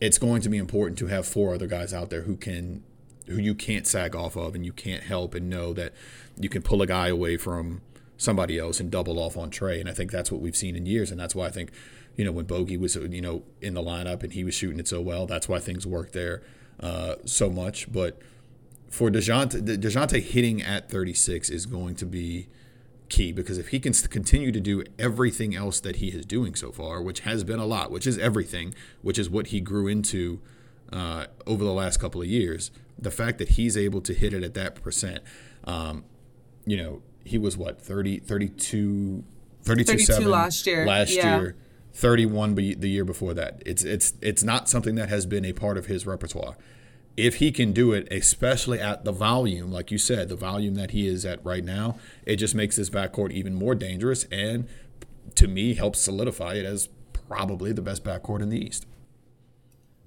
it's 0.00 0.18
going 0.18 0.42
to 0.42 0.48
be 0.48 0.58
important 0.58 0.98
to 0.98 1.06
have 1.06 1.26
four 1.26 1.54
other 1.54 1.66
guys 1.66 1.94
out 1.94 2.10
there 2.10 2.22
who 2.22 2.36
can 2.36 2.82
who 3.26 3.36
you 3.36 3.54
can't 3.54 3.86
sag 3.86 4.14
off 4.14 4.36
of 4.36 4.54
and 4.54 4.66
you 4.66 4.72
can't 4.72 5.04
help 5.04 5.34
and 5.34 5.48
know 5.48 5.72
that 5.72 5.94
you 6.36 6.48
can 6.48 6.60
pull 6.60 6.82
a 6.82 6.86
guy 6.86 7.08
away 7.08 7.38
from 7.38 7.80
somebody 8.16 8.58
else 8.58 8.80
and 8.80 8.90
double 8.90 9.18
off 9.18 9.36
on 9.36 9.50
Trae. 9.50 9.80
And 9.80 9.88
I 9.88 9.92
think 9.92 10.10
that's 10.10 10.30
what 10.30 10.40
we've 10.40 10.56
seen 10.56 10.76
in 10.76 10.84
years. 10.84 11.10
And 11.10 11.18
that's 11.18 11.34
why 11.34 11.46
I 11.46 11.50
think, 11.50 11.70
you 12.16 12.24
know, 12.24 12.32
when 12.32 12.44
Bogey 12.44 12.76
was, 12.76 12.96
you 12.96 13.22
know, 13.22 13.42
in 13.62 13.74
the 13.74 13.82
lineup 13.82 14.22
and 14.22 14.32
he 14.32 14.44
was 14.44 14.54
shooting 14.54 14.78
it 14.78 14.88
so 14.88 15.00
well, 15.00 15.26
that's 15.26 15.48
why 15.48 15.58
things 15.58 15.86
worked 15.86 16.12
there 16.12 16.42
uh, 16.80 17.16
so 17.24 17.48
much. 17.48 17.90
But 17.90 18.18
for 18.94 19.10
DeJounte, 19.10 19.60
DeJounte 19.76 20.22
hitting 20.22 20.62
at 20.62 20.88
36 20.88 21.50
is 21.50 21.66
going 21.66 21.96
to 21.96 22.06
be 22.06 22.46
key 23.08 23.32
because 23.32 23.58
if 23.58 23.68
he 23.68 23.80
can 23.80 23.92
continue 23.92 24.52
to 24.52 24.60
do 24.60 24.84
everything 25.00 25.52
else 25.52 25.80
that 25.80 25.96
he 25.96 26.10
is 26.10 26.24
doing 26.24 26.54
so 26.54 26.70
far, 26.70 27.02
which 27.02 27.20
has 27.20 27.42
been 27.42 27.58
a 27.58 27.66
lot, 27.66 27.90
which 27.90 28.06
is 28.06 28.16
everything, 28.18 28.72
which 29.02 29.18
is 29.18 29.28
what 29.28 29.48
he 29.48 29.60
grew 29.60 29.88
into 29.88 30.40
uh, 30.92 31.26
over 31.44 31.64
the 31.64 31.72
last 31.72 31.96
couple 31.96 32.22
of 32.22 32.28
years, 32.28 32.70
the 32.96 33.10
fact 33.10 33.38
that 33.38 33.48
he's 33.50 33.76
able 33.76 34.00
to 34.00 34.14
hit 34.14 34.32
it 34.32 34.44
at 34.44 34.54
that 34.54 34.76
percent, 34.76 35.24
um, 35.64 36.04
you 36.64 36.76
know, 36.76 37.02
he 37.24 37.36
was 37.36 37.56
what 37.56 37.82
30 37.82 38.20
32 38.20 39.24
32, 39.64 39.92
32 39.92 40.04
7 40.04 40.30
last 40.30 40.66
year. 40.68 40.86
last 40.86 41.10
yeah. 41.16 41.40
year 41.40 41.56
31 41.94 42.54
the 42.54 42.88
year 42.88 43.04
before 43.04 43.34
that. 43.34 43.60
It's 43.66 43.82
it's 43.82 44.12
it's 44.20 44.44
not 44.44 44.68
something 44.68 44.94
that 44.94 45.08
has 45.08 45.26
been 45.26 45.44
a 45.44 45.52
part 45.52 45.76
of 45.76 45.86
his 45.86 46.06
repertoire 46.06 46.56
if 47.16 47.36
he 47.36 47.52
can 47.52 47.72
do 47.72 47.92
it 47.92 48.08
especially 48.10 48.80
at 48.80 49.04
the 49.04 49.12
volume 49.12 49.70
like 49.70 49.90
you 49.90 49.98
said 49.98 50.28
the 50.28 50.36
volume 50.36 50.74
that 50.74 50.90
he 50.90 51.06
is 51.06 51.24
at 51.24 51.44
right 51.44 51.64
now 51.64 51.98
it 52.24 52.36
just 52.36 52.54
makes 52.54 52.76
this 52.76 52.90
backcourt 52.90 53.30
even 53.30 53.54
more 53.54 53.74
dangerous 53.74 54.24
and 54.32 54.66
to 55.34 55.46
me 55.46 55.74
helps 55.74 56.00
solidify 56.00 56.54
it 56.54 56.64
as 56.64 56.88
probably 57.28 57.72
the 57.72 57.82
best 57.82 58.02
backcourt 58.04 58.40
in 58.40 58.48
the 58.50 58.58
east 58.58 58.86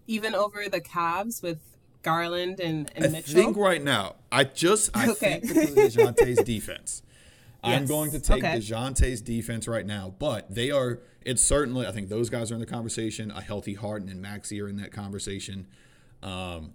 even 0.08 0.34
over 0.34 0.68
the 0.70 0.82
Cavs 0.82 1.44
with 1.44 1.60
Garland 2.02 2.60
and, 2.62 2.90
and 2.96 3.06
I 3.06 3.10
Mitchell? 3.10 3.34
think 3.34 3.58
right 3.58 3.84
now, 3.84 4.16
I 4.32 4.46
just 4.46 4.96
I 4.96 5.10
okay. 5.10 5.42
think 5.42 5.54
because 5.54 5.98
of 5.98 6.16
Dejounte's 6.16 6.44
defense. 6.46 7.04
I'm 7.64 7.86
going 7.86 8.12
to 8.12 8.20
take 8.22 8.46
okay. 8.46 8.58
DeJounte's 8.60 9.20
defense 9.20 9.68
right 9.68 9.86
now, 9.86 10.14
but 10.18 10.54
they 10.54 10.72
are. 10.72 11.00
It's 11.26 11.42
certainly. 11.42 11.86
I 11.86 11.92
think 11.92 12.08
those 12.08 12.30
guys 12.30 12.50
are 12.50 12.54
in 12.54 12.62
the 12.62 12.66
conversation. 12.66 13.30
A 13.32 13.42
healthy 13.42 13.74
Harden 13.74 14.08
and 14.08 14.22
Maxey 14.22 14.62
are 14.62 14.70
in 14.70 14.78
that 14.78 14.94
conversation. 14.94 15.68
Um, 16.24 16.74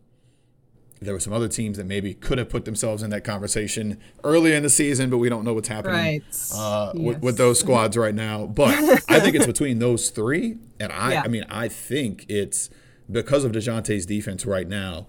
there 1.04 1.14
were 1.14 1.21
some 1.21 1.32
other 1.32 1.49
teams 1.49 1.76
that 1.76 1.87
maybe 1.87 2.14
could 2.14 2.38
have 2.38 2.49
put 2.49 2.64
themselves 2.64 3.02
in 3.02 3.11
that 3.11 3.25
conversation 3.25 3.99
earlier 4.25 4.54
in 4.54 4.62
the 4.62 4.71
season, 4.71 5.11
but 5.11 5.18
we 5.18 5.28
don't 5.28 5.44
know 5.44 5.54
what's 5.54 5.68
happening 5.68 5.97
right. 5.97 6.23
uh, 6.54 6.92
yes. 6.94 7.04
with, 7.04 7.23
with, 7.23 7.37
those 7.37 7.59
squads 7.61 7.97
right 7.97 8.14
now. 8.14 8.47
But 8.47 8.75
I 9.09 9.21
think 9.21 9.37
it's 9.37 9.47
between 9.47 9.78
those 9.78 10.11
three, 10.11 10.56
and 10.80 10.92
I. 10.92 11.12
Yeah. 11.12 11.23
I 11.25 11.28
mean, 11.28 11.44
I 11.49 11.68
think 11.68 12.26
it's 12.28 12.71
because 13.11 13.44
of 13.44 13.52
Dejounte's 13.52 14.06
defense 14.06 14.47
right 14.47 14.68
now. 14.68 15.06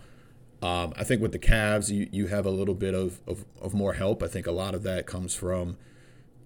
Um, 0.62 0.94
I 0.96 1.04
think 1.04 1.22
with 1.22 1.34
the 1.34 1.40
Cavs, 1.40 1.90
you, 1.90 2.08
you 2.12 2.28
have 2.28 2.46
a 2.46 2.50
little 2.50 2.74
bit 2.74 2.94
of, 2.94 3.20
of, 3.28 3.44
of, 3.62 3.74
more 3.74 3.94
help. 3.94 4.24
I 4.24 4.28
think 4.28 4.48
a 4.48 4.52
lot 4.52 4.74
of 4.74 4.84
that 4.84 5.06
comes 5.06 5.36
from, 5.36 5.76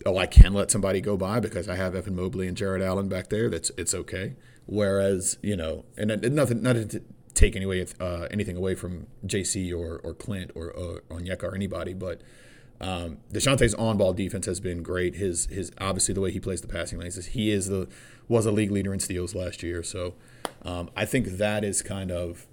oh, 0.07 0.17
I 0.17 0.25
can 0.25 0.53
let 0.53 0.71
somebody 0.71 1.01
go 1.01 1.15
by 1.15 1.39
because 1.39 1.69
I 1.69 1.75
have 1.75 1.93
Evan 1.93 2.15
Mobley 2.15 2.47
and 2.47 2.57
Jarrett 2.57 2.81
Allen 2.81 3.09
back 3.09 3.29
there. 3.29 3.47
That's 3.47 3.69
it's 3.77 3.93
okay. 3.93 4.35
Whereas 4.65 5.37
you 5.43 5.55
know, 5.55 5.85
and 5.97 6.09
it, 6.09 6.31
nothing, 6.31 6.63
nothing 6.63 6.87
to 6.89 7.03
take 7.37 7.55
anyway 7.55 7.85
uh, 7.99 8.27
anything 8.31 8.57
away 8.57 8.75
from 8.75 9.07
JC 9.25 9.71
or 9.71 9.99
or 10.03 10.13
Clint 10.13 10.51
or, 10.55 10.71
or 10.71 11.01
Onyeka 11.09 11.43
or 11.43 11.55
anybody, 11.55 11.93
but 11.93 12.21
um, 12.79 13.17
Dejounte's 13.33 13.73
on-ball 13.73 14.13
defense 14.13 14.45
has 14.45 14.59
been 14.59 14.83
great. 14.83 15.15
His 15.15 15.45
his 15.47 15.71
obviously 15.79 16.13
the 16.13 16.21
way 16.21 16.31
he 16.31 16.39
plays 16.39 16.61
the 16.61 16.67
passing 16.67 16.99
lanes 16.99 17.17
is 17.17 17.27
he 17.27 17.51
is 17.51 17.67
the 17.67 17.87
was 18.27 18.45
a 18.45 18.51
league 18.51 18.71
leader 18.71 18.93
in 18.93 18.99
steals 18.99 19.33
last 19.33 19.63
year. 19.63 19.83
So 19.83 20.15
um, 20.63 20.89
I 20.95 21.05
think 21.05 21.37
that 21.37 21.63
is 21.63 21.81
kind 21.81 22.11
of 22.11 22.47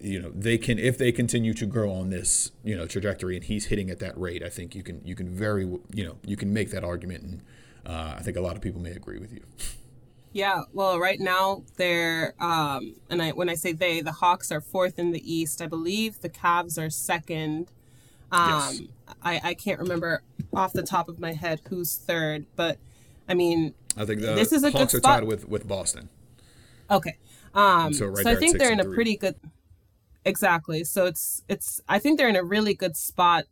you 0.00 0.20
know 0.20 0.30
they 0.34 0.58
can 0.58 0.78
if 0.78 0.98
they 0.98 1.12
continue 1.12 1.54
to 1.54 1.64
grow 1.64 1.92
on 1.92 2.10
this 2.10 2.50
you 2.64 2.76
know 2.76 2.86
trajectory 2.86 3.36
and 3.36 3.44
he's 3.44 3.66
hitting 3.66 3.88
at 3.88 4.00
that 4.00 4.18
rate 4.18 4.42
i 4.42 4.48
think 4.48 4.74
you 4.74 4.82
can 4.82 5.00
you 5.04 5.14
can 5.14 5.28
very 5.28 5.62
you 5.94 6.04
know 6.04 6.16
you 6.26 6.36
can 6.36 6.52
make 6.52 6.72
that 6.72 6.82
argument 6.82 7.22
and 7.22 7.40
uh, 7.86 8.14
i 8.18 8.20
think 8.20 8.36
a 8.36 8.40
lot 8.40 8.56
of 8.56 8.62
people 8.62 8.80
may 8.80 8.90
agree 8.90 9.20
with 9.20 9.32
you 9.32 9.44
yeah 10.32 10.62
well 10.72 10.98
right 10.98 11.20
now 11.20 11.62
they're 11.76 12.34
um 12.40 12.94
and 13.10 13.22
i 13.22 13.30
when 13.30 13.48
i 13.48 13.54
say 13.54 13.72
they 13.72 14.00
the 14.00 14.12
hawks 14.12 14.50
are 14.50 14.60
fourth 14.60 14.98
in 14.98 15.12
the 15.12 15.32
east 15.32 15.60
i 15.60 15.66
believe 15.66 16.20
the 16.20 16.28
Cavs 16.28 16.78
are 16.78 16.90
second 16.90 17.70
um 18.30 18.50
yes. 18.50 18.80
i 19.22 19.40
i 19.44 19.54
can't 19.54 19.78
remember 19.78 20.22
off 20.54 20.72
the 20.72 20.82
top 20.82 21.08
of 21.08 21.18
my 21.18 21.32
head 21.32 21.60
who's 21.68 21.96
third 21.96 22.46
but 22.56 22.78
i 23.28 23.34
mean 23.34 23.74
i 23.96 24.04
think 24.04 24.20
the 24.20 24.34
this 24.34 24.52
is 24.52 24.62
a 24.62 24.70
hawks 24.70 24.92
good 24.92 25.02
spot. 25.02 25.18
are 25.18 25.20
tied 25.20 25.28
with 25.28 25.48
with 25.48 25.68
boston 25.68 26.08
okay 26.90 27.16
um 27.54 27.92
so, 27.92 28.06
right 28.06 28.24
so 28.24 28.30
i 28.30 28.34
think 28.34 28.58
they're 28.58 28.72
in 28.72 28.80
a 28.80 28.84
pretty 28.84 29.16
good 29.16 29.34
Exactly. 30.24 30.84
So 30.84 31.06
it's 31.06 31.42
it's 31.48 31.80
I 31.88 31.98
think 31.98 32.18
they're 32.18 32.28
in 32.28 32.36
a 32.36 32.44
really 32.44 32.74
good 32.74 32.96
spot 32.96 33.44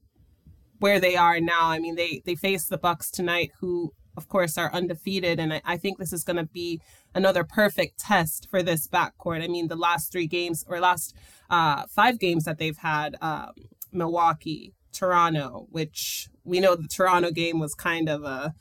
where 0.78 1.00
they 1.00 1.16
are 1.16 1.40
now. 1.40 1.68
I 1.68 1.78
mean, 1.78 1.96
they 1.96 2.22
they 2.24 2.34
face 2.34 2.66
the 2.66 2.78
Bucks 2.78 3.10
tonight, 3.10 3.50
who 3.60 3.92
of 4.20 4.28
course 4.28 4.58
are 4.58 4.72
undefeated, 4.72 5.40
and 5.40 5.54
I, 5.54 5.62
I 5.64 5.76
think 5.78 5.96
this 5.96 6.12
is 6.12 6.24
going 6.24 6.36
to 6.36 6.44
be 6.44 6.80
another 7.14 7.42
perfect 7.42 7.98
test 7.98 8.48
for 8.50 8.62
this 8.62 8.86
backcourt. 8.86 9.42
I 9.42 9.48
mean, 9.48 9.68
the 9.68 9.76
last 9.76 10.12
three 10.12 10.26
games 10.26 10.64
or 10.68 10.78
last 10.78 11.14
uh, 11.48 11.84
five 11.88 12.18
games 12.18 12.44
that 12.44 12.58
they've 12.58 12.76
had, 12.76 13.16
um, 13.22 13.52
Milwaukee, 13.92 14.74
Toronto, 14.92 15.66
which 15.70 16.28
we 16.44 16.60
know 16.60 16.76
the 16.76 16.86
Toronto 16.86 17.30
game 17.30 17.58
was 17.58 17.74
kind 17.74 18.08
of 18.08 18.24
a 18.24 18.54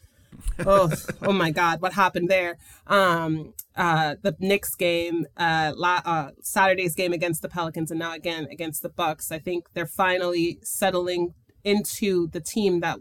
oh, 0.66 0.92
oh 1.24 1.34
my 1.34 1.52
God, 1.52 1.82
what 1.82 1.94
happened 1.94 2.30
there? 2.30 2.58
Um, 2.88 3.54
uh, 3.76 4.16
the 4.22 4.36
Knicks 4.40 4.76
game, 4.76 5.26
uh, 5.36 5.74
la- 5.76 6.02
uh, 6.06 6.32
Saturday's 6.42 6.96
game 6.96 7.12
against 7.12 7.42
the 7.42 7.50
Pelicans, 7.50 7.92
and 7.92 8.00
now 8.00 8.14
again 8.14 8.48
against 8.50 8.82
the 8.82 8.90
Bucks. 8.90 9.32
I 9.32 9.40
think 9.40 9.74
they're 9.74 9.86
finally 9.86 10.60
settling 10.64 11.34
into 11.64 12.28
the 12.28 12.40
team 12.40 12.80
that 12.80 13.00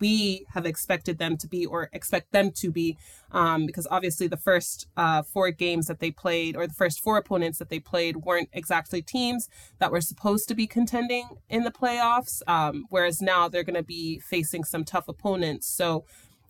we 0.00 0.46
have 0.54 0.66
expected 0.66 1.18
them 1.18 1.36
to 1.36 1.46
be 1.46 1.66
or 1.66 1.88
expect 1.92 2.32
them 2.32 2.50
to 2.52 2.70
be 2.70 2.96
um, 3.32 3.66
because 3.66 3.86
obviously 3.90 4.26
the 4.26 4.36
first 4.36 4.86
uh, 4.96 5.22
four 5.22 5.50
games 5.50 5.86
that 5.86 6.00
they 6.00 6.10
played 6.10 6.56
or 6.56 6.66
the 6.66 6.74
first 6.74 7.00
four 7.00 7.16
opponents 7.16 7.58
that 7.58 7.68
they 7.68 7.78
played 7.78 8.16
weren't 8.18 8.48
exactly 8.52 9.02
teams 9.02 9.48
that 9.78 9.92
were 9.92 10.00
supposed 10.00 10.48
to 10.48 10.54
be 10.54 10.66
contending 10.66 11.28
in 11.48 11.64
the 11.64 11.70
playoffs 11.70 12.42
um, 12.48 12.84
whereas 12.90 13.20
now 13.20 13.48
they're 13.48 13.62
going 13.62 13.74
to 13.74 13.82
be 13.82 14.18
facing 14.18 14.64
some 14.64 14.84
tough 14.84 15.08
opponents 15.08 15.68
so 15.68 16.04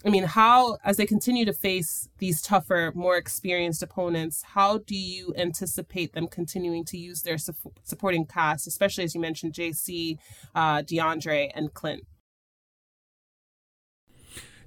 I 0.05 0.09
mean, 0.09 0.25
how, 0.25 0.79
as 0.83 0.97
they 0.97 1.05
continue 1.05 1.45
to 1.45 1.53
face 1.53 2.09
these 2.19 2.41
tougher, 2.41 2.91
more 2.95 3.19
experienced 3.19 3.83
opponents, 3.83 4.43
how 4.55 4.79
do 4.79 4.97
you 4.97 5.35
anticipate 5.37 6.15
them 6.15 6.27
continuing 6.27 6.87
to 6.87 6.97
use 6.97 7.21
their 7.21 7.37
su- 7.37 7.53
supporting 7.83 8.25
cast, 8.25 8.67
especially 8.67 9.05
as 9.05 9.15
you 9.15 9.21
mentioned, 9.21 9.53
JC, 9.53 10.17
uh, 10.55 10.79
DeAndre, 10.79 11.51
and 11.55 11.75
Clint? 11.75 12.05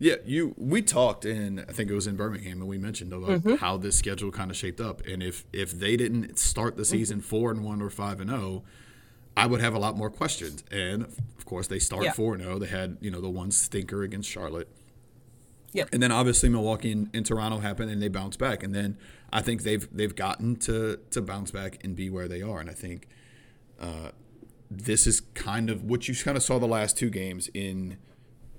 Yeah, 0.04 0.16
you. 0.26 0.54
We 0.58 0.82
talked, 0.82 1.24
and 1.24 1.62
I 1.62 1.72
think 1.72 1.90
it 1.90 1.94
was 1.94 2.08
in 2.08 2.18
Birmingham, 2.18 2.60
and 2.60 2.68
we 2.68 2.78
mentioned 2.78 3.14
about 3.14 3.30
mm-hmm. 3.30 3.56
how 3.56 3.78
this 3.78 3.96
schedule 3.96 4.32
kind 4.32 4.52
of 4.52 4.58
shaped 4.58 4.82
up. 4.82 5.00
And 5.08 5.24
if 5.24 5.46
if 5.54 5.72
they 5.72 5.96
didn't 5.96 6.38
start 6.38 6.76
the 6.76 6.84
season 6.84 7.20
mm-hmm. 7.20 7.28
four 7.28 7.52
and 7.52 7.64
one 7.64 7.82
or 7.82 7.90
five 7.90 8.20
and 8.20 8.30
zero, 8.30 8.42
oh, 8.42 8.64
I 9.38 9.46
would 9.48 9.62
have 9.62 9.74
a 9.74 9.80
lot 9.80 9.96
more 9.96 10.10
questions. 10.10 10.62
And 10.70 11.04
of 11.04 11.46
course, 11.46 11.68
they 11.68 11.80
start 11.80 12.06
four 12.18 12.34
and 12.34 12.44
zero. 12.44 12.56
Oh. 12.56 12.60
They 12.60 12.68
had 12.68 12.98
you 13.00 13.12
know 13.12 13.22
the 13.22 13.30
one 13.30 13.50
stinker 13.50 14.04
against 14.04 14.30
Charlotte. 14.30 14.68
Yep. 15.72 15.88
And 15.94 16.04
then 16.04 16.12
obviously 16.12 16.50
Milwaukee 16.50 16.92
and, 16.92 17.10
and 17.14 17.26
Toronto 17.26 17.60
happened, 17.60 17.90
and 17.90 18.02
they 18.02 18.10
bounced 18.10 18.40
back. 18.40 18.62
And 18.62 18.76
then 18.76 18.98
I 19.32 19.42
think 19.42 19.64
they've 19.64 19.88
they've 19.90 20.14
gotten 20.14 20.58
to 20.58 21.00
to 21.12 21.22
bounce 21.22 21.52
back 21.52 21.82
and 21.82 21.96
be 21.96 22.10
where 22.10 22.28
they 22.28 22.42
are. 22.42 22.60
And 22.60 22.70
I 22.70 22.74
think 22.74 23.08
uh, 23.80 24.10
this 24.70 25.08
is 25.08 25.22
kind 25.34 25.70
of 25.70 25.86
what 25.86 26.10
you 26.10 26.16
kind 26.16 26.36
of 26.36 26.44
saw 26.44 26.60
the 26.60 26.68
last 26.68 26.98
two 26.98 27.10
games 27.10 27.50
in 27.54 28.00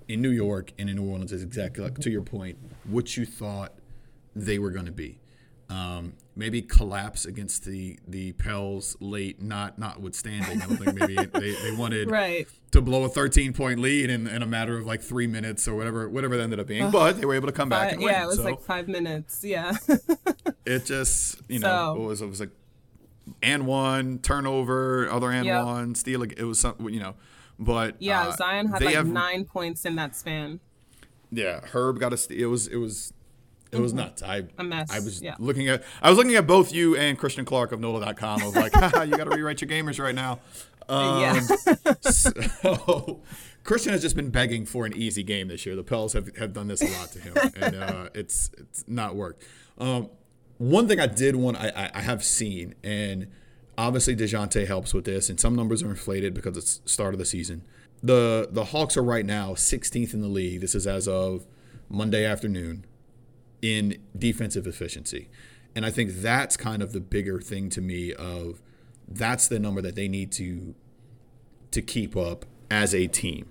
in 0.09 0.21
New 0.21 0.31
York 0.31 0.73
and 0.79 0.89
in 0.91 0.97
New 0.97 1.05
Orleans 1.05 1.33
is 1.33 1.43
exactly 1.43 1.85
like 1.85 1.99
to 1.99 2.11
your 2.11 2.23
point, 2.23 2.59
what 2.85 3.17
you 3.17 3.25
thought 3.25 3.73
they 4.35 4.59
were 4.59 4.71
going 4.71 4.87
to 4.87 4.93
be. 4.93 5.21
Um, 5.71 6.13
maybe 6.37 6.61
collapse 6.61 7.25
against 7.25 7.65
the 7.65 7.99
the 8.07 8.33
Pels 8.33 8.97
late, 9.01 9.41
not 9.41 9.79
notwithstanding. 9.79 10.61
I 10.61 10.67
don't 10.67 10.77
think 10.77 10.99
maybe 10.99 11.15
they, 11.33 11.53
they 11.53 11.73
wanted 11.73 12.11
right. 12.11 12.47
to 12.73 12.83
blow 12.83 13.05
a 13.05 13.09
13 13.09 13.55
point 13.55 13.81
lead 13.81 14.11
in, 14.11 14.27
in 14.27 14.43
a 14.43 14.47
matter 14.47 14.77
of 14.77 14.87
like 14.87 15.01
three 15.01 15.27
minutes 15.27 15.67
or 15.67 15.75
whatever 15.75 16.09
whatever 16.09 16.37
that 16.37 16.43
ended 16.43 16.61
up 16.61 16.67
being. 16.67 16.91
but 16.91 17.19
they 17.19 17.25
were 17.25 17.35
able 17.35 17.47
to 17.47 17.53
come 17.53 17.71
back. 17.71 17.93
and 17.93 18.03
yeah, 18.03 18.21
win. 18.21 18.23
it 18.23 18.27
was 18.27 18.37
so 18.37 18.43
like 18.45 18.61
five 18.61 18.89
minutes. 18.89 19.43
Yeah. 19.43 19.75
it 20.67 20.85
just 20.85 21.41
you 21.49 21.61
know 21.61 21.95
so, 21.97 22.03
it 22.03 22.07
was 22.07 22.23
it 22.23 22.29
was 22.29 22.41
like 22.41 22.51
and 23.43 23.67
one 23.67 24.19
turnover, 24.19 25.09
other 25.11 25.31
and 25.31 25.47
yep. 25.47 25.65
one 25.65 25.95
steal. 25.95 26.23
It 26.23 26.43
was 26.43 26.61
something 26.61 26.93
you 26.93 27.01
know 27.01 27.15
but 27.65 27.97
yeah, 28.01 28.29
uh, 28.29 28.37
Zion 28.37 28.69
had 28.69 28.83
like 28.83 28.95
have, 28.95 29.07
nine 29.07 29.45
points 29.45 29.85
in 29.85 29.97
that 29.97 30.15
span. 30.15 30.61
Yeah, 31.31 31.61
Herb 31.61 31.99
got 31.99 32.13
a. 32.13 32.33
It 32.33 32.47
was 32.47 32.67
it 32.69 32.77
was 32.77 33.13
it 33.73 33.81
was 33.81 33.93
mm-hmm. 33.93 34.03
nuts. 34.03 34.23
I 34.23 34.45
a 34.59 34.65
mess. 34.65 34.91
I 34.91 35.01
was 35.01 35.21
yeah. 35.21 35.35
looking 35.39 35.69
at 35.69 35.83
I 36.01 36.09
was 36.09 36.19
looking 36.19 36.37
at 36.37 36.47
both 36.47 36.73
you 36.73 36.97
and 36.97 37.19
Christian 37.19 37.45
Clark 37.45 37.73
of 37.73 37.81
NOLA.com. 37.81 38.43
I 38.43 38.47
was 38.47 38.57
like, 38.57 38.75
you 39.07 39.17
got 39.17 39.25
to 39.25 39.31
rewrite 39.31 39.61
your 39.61 39.69
gamers 39.69 40.03
right 40.03 40.15
now. 40.15 40.41
Um, 40.89 41.21
yeah. 41.21 41.41
so 42.11 43.21
Christian 43.65 43.93
has 43.93 44.03
just 44.03 44.17
been 44.17 44.31
begging 44.31 44.67
for 44.67 44.87
an 44.87 44.95
easy 44.95 45.23
game 45.23 45.49
this 45.49 45.65
year. 45.67 45.75
The 45.75 45.83
Pels 45.83 46.13
have, 46.13 46.37
have 46.37 46.53
done 46.53 46.69
this 46.69 46.83
a 46.83 46.99
lot 46.99 47.11
to 47.13 47.19
him, 47.19 47.37
and 47.57 47.77
uh, 47.77 48.09
it's 48.15 48.51
it's 48.59 48.85
not 48.87 49.17
worked. 49.17 49.43
Um, 49.79 50.11
one 50.59 50.87
thing 50.87 51.01
I 51.01 51.07
did 51.07 51.37
want 51.37 51.57
I, 51.57 51.91
I 51.93 52.01
have 52.01 52.23
seen 52.23 52.75
and 52.85 53.29
Obviously, 53.77 54.15
Dejounte 54.15 54.67
helps 54.67 54.95
with 54.95 55.05
this, 55.05 55.29
and 55.29 55.39
some 55.41 55.55
numbers 55.55 55.83
are 55.83 55.91
inflated 55.91 56.35
because 56.35 56.57
it's 56.57 56.81
start 56.85 57.15
of 57.15 57.19
the 57.19 57.25
season. 57.25 57.63
The 58.03 58.49
the 58.51 58.67
Hawks 58.67 58.97
are 58.97 59.03
right 59.03 59.27
now 59.27 59.55
16th 59.55 60.15
in 60.15 60.21
the 60.21 60.29
league. 60.29 60.61
This 60.61 60.75
is 60.75 60.87
as 60.87 61.09
of 61.09 61.47
Monday 61.89 62.25
afternoon 62.25 62.85
in 63.63 63.99
defensive 64.17 64.67
efficiency. 64.67 65.29
And 65.75 65.85
I 65.85 65.91
think 65.91 66.11
that's 66.17 66.57
kind 66.57 66.83
of 66.83 66.93
the 66.93 67.01
bigger 67.01 67.41
thing 67.41 67.71
to 67.71 67.81
me 67.81 68.13
of 68.13 68.61
that's 69.09 69.49
the 69.49 69.59
number 69.59 69.81
that 69.83 69.97
they 69.97 70.09
need 70.09 70.31
to 70.33 70.75
to 71.71 71.83
keep 71.83 72.17
up 72.17 72.45
as 72.71 72.95
a 72.95 73.07
team. 73.07 73.49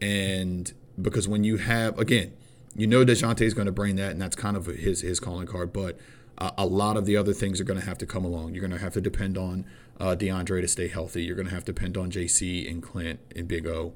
And 0.00 0.72
because 1.00 1.28
when 1.28 1.44
you 1.44 1.58
have 1.58 1.98
again, 1.98 2.32
you 2.74 2.86
know 2.86 3.04
Dejounte 3.04 3.42
is 3.42 3.54
going 3.54 3.66
to 3.66 3.72
bring 3.72 3.96
that, 3.96 4.12
and 4.12 4.20
that's 4.20 4.34
kind 4.36 4.56
of 4.56 4.66
his 4.66 5.02
his 5.02 5.20
calling 5.20 5.46
card. 5.46 5.72
But 5.72 5.98
uh, 6.38 6.50
a 6.58 6.66
lot 6.66 6.96
of 6.96 7.06
the 7.06 7.16
other 7.16 7.32
things 7.32 7.60
are 7.60 7.64
going 7.64 7.78
to 7.78 7.86
have 7.86 7.98
to 7.98 8.06
come 8.06 8.24
along. 8.24 8.54
You're 8.54 8.60
going 8.60 8.72
to 8.72 8.78
have 8.78 8.94
to 8.94 9.00
depend 9.00 9.38
on 9.38 9.64
uh, 10.00 10.16
DeAndre 10.18 10.60
to 10.60 10.68
stay 10.68 10.88
healthy. 10.88 11.24
You're 11.24 11.36
going 11.36 11.48
to 11.48 11.54
have 11.54 11.64
to 11.64 11.72
depend 11.72 11.96
on 11.96 12.10
JC 12.10 12.68
and 12.68 12.82
Clint 12.82 13.20
and 13.34 13.46
Big 13.46 13.66
O. 13.66 13.92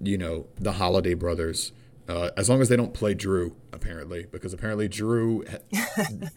You 0.00 0.18
know, 0.18 0.46
the 0.56 0.72
Holiday 0.72 1.14
brothers. 1.14 1.72
Uh, 2.08 2.30
as 2.36 2.48
long 2.48 2.60
as 2.60 2.68
they 2.68 2.76
don't 2.76 2.94
play 2.94 3.14
Jrue, 3.14 3.52
apparently, 3.72 4.26
because 4.30 4.52
apparently 4.52 4.88
Jrue, 4.88 5.44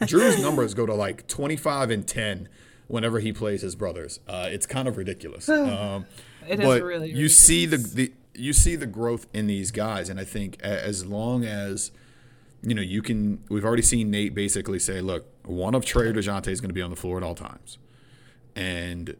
Jrue's 0.01 0.41
numbers 0.41 0.73
go 0.73 0.87
to 0.87 0.95
like 0.95 1.27
25 1.27 1.91
and 1.91 2.07
10 2.07 2.49
whenever 2.87 3.19
he 3.19 3.31
plays 3.31 3.61
his 3.61 3.75
brothers. 3.75 4.19
Uh, 4.27 4.49
it's 4.51 4.65
kind 4.65 4.87
of 4.87 4.97
ridiculous. 4.97 5.47
Um, 5.59 6.05
it 6.47 6.59
but 6.61 6.81
really 6.81 7.11
you 7.11 7.29
see 7.29 7.67
the, 7.67 7.77
the 7.77 8.11
you 8.33 8.53
see 8.53 8.75
the 8.75 8.87
growth 8.87 9.27
in 9.33 9.45
these 9.45 9.69
guys, 9.69 10.09
and 10.09 10.19
I 10.19 10.23
think 10.23 10.59
as 10.61 11.05
long 11.05 11.45
as 11.45 11.91
you 12.61 12.75
know, 12.75 12.81
you 12.81 13.01
can. 13.01 13.43
We've 13.49 13.65
already 13.65 13.81
seen 13.81 14.11
Nate 14.11 14.33
basically 14.33 14.79
say, 14.79 15.01
"Look, 15.01 15.27
one 15.45 15.75
of 15.75 15.85
Trae 15.85 16.07
or 16.07 16.13
Dejounte 16.13 16.47
is 16.47 16.61
going 16.61 16.69
to 16.69 16.73
be 16.73 16.81
on 16.81 16.89
the 16.89 16.95
floor 16.95 17.17
at 17.17 17.23
all 17.23 17.35
times," 17.35 17.77
and 18.55 19.15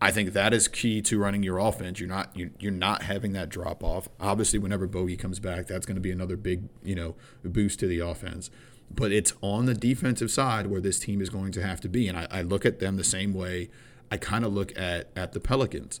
I 0.00 0.10
think 0.10 0.34
that 0.34 0.52
is 0.52 0.68
key 0.68 1.00
to 1.02 1.18
running 1.18 1.42
your 1.42 1.58
offense. 1.58 1.98
You're 1.98 2.08
not 2.08 2.36
you, 2.36 2.50
you're 2.58 2.72
not 2.72 3.02
having 3.02 3.32
that 3.32 3.48
drop 3.48 3.82
off. 3.82 4.08
Obviously, 4.20 4.58
whenever 4.58 4.86
Bogey 4.86 5.16
comes 5.16 5.38
back, 5.38 5.66
that's 5.66 5.86
going 5.86 5.94
to 5.94 6.00
be 6.00 6.10
another 6.10 6.36
big 6.36 6.68
you 6.82 6.94
know 6.94 7.14
boost 7.42 7.80
to 7.80 7.86
the 7.86 8.00
offense. 8.00 8.50
But 8.90 9.12
it's 9.12 9.32
on 9.40 9.66
the 9.66 9.74
defensive 9.74 10.30
side 10.30 10.66
where 10.66 10.80
this 10.80 10.98
team 10.98 11.22
is 11.22 11.30
going 11.30 11.52
to 11.52 11.62
have 11.62 11.80
to 11.80 11.88
be, 11.88 12.06
and 12.06 12.18
I, 12.18 12.26
I 12.30 12.42
look 12.42 12.66
at 12.66 12.80
them 12.80 12.96
the 12.96 13.04
same 13.04 13.32
way 13.32 13.70
I 14.10 14.16
kind 14.16 14.44
of 14.44 14.52
look 14.52 14.76
at 14.78 15.10
at 15.16 15.32
the 15.32 15.40
Pelicans. 15.40 16.00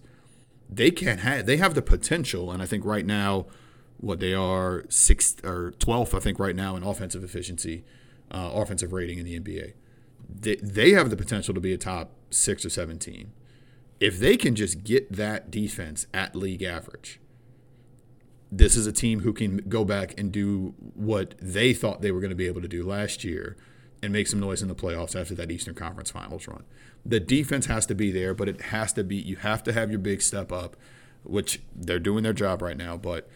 They 0.68 0.90
can't 0.90 1.20
have 1.20 1.46
they 1.46 1.56
have 1.56 1.74
the 1.74 1.82
potential, 1.82 2.50
and 2.50 2.62
I 2.62 2.66
think 2.66 2.84
right 2.84 3.06
now 3.06 3.46
what 3.98 4.20
they 4.20 4.34
are 4.34 4.84
sixth 4.88 5.44
or 5.44 5.72
twelfth, 5.72 6.14
I 6.14 6.20
think, 6.20 6.38
right 6.38 6.56
now 6.56 6.76
in 6.76 6.82
offensive 6.82 7.24
efficiency, 7.24 7.84
uh, 8.30 8.50
offensive 8.52 8.92
rating 8.92 9.18
in 9.18 9.24
the 9.24 9.38
NBA. 9.38 9.74
They, 10.28 10.56
they 10.56 10.90
have 10.92 11.10
the 11.10 11.16
potential 11.16 11.54
to 11.54 11.60
be 11.60 11.72
a 11.72 11.78
top 11.78 12.10
six 12.30 12.64
or 12.64 12.70
seventeen. 12.70 13.32
If 14.00 14.18
they 14.18 14.36
can 14.36 14.54
just 14.54 14.84
get 14.84 15.12
that 15.12 15.50
defense 15.50 16.06
at 16.12 16.34
league 16.34 16.62
average, 16.62 17.20
this 18.50 18.76
is 18.76 18.86
a 18.86 18.92
team 18.92 19.20
who 19.20 19.32
can 19.32 19.58
go 19.68 19.84
back 19.84 20.18
and 20.18 20.30
do 20.30 20.74
what 20.94 21.34
they 21.40 21.72
thought 21.74 22.02
they 22.02 22.12
were 22.12 22.20
going 22.20 22.30
to 22.30 22.36
be 22.36 22.46
able 22.46 22.60
to 22.60 22.68
do 22.68 22.84
last 22.84 23.24
year 23.24 23.56
and 24.02 24.12
make 24.12 24.28
some 24.28 24.38
noise 24.38 24.62
in 24.62 24.68
the 24.68 24.74
playoffs 24.74 25.18
after 25.18 25.34
that 25.34 25.50
Eastern 25.50 25.74
Conference 25.74 26.10
Finals 26.10 26.46
run. 26.46 26.64
The 27.04 27.20
defense 27.20 27.66
has 27.66 27.86
to 27.86 27.94
be 27.94 28.12
there, 28.12 28.34
but 28.34 28.48
it 28.48 28.60
has 28.62 28.92
to 28.92 29.02
be 29.02 29.16
you 29.16 29.36
have 29.36 29.62
to 29.64 29.72
have 29.72 29.90
your 29.90 29.98
big 29.98 30.22
step 30.22 30.52
up, 30.52 30.76
which 31.24 31.62
they're 31.74 31.98
doing 31.98 32.22
their 32.22 32.32
job 32.32 32.62
right 32.62 32.76
now, 32.76 32.96
but 32.96 33.28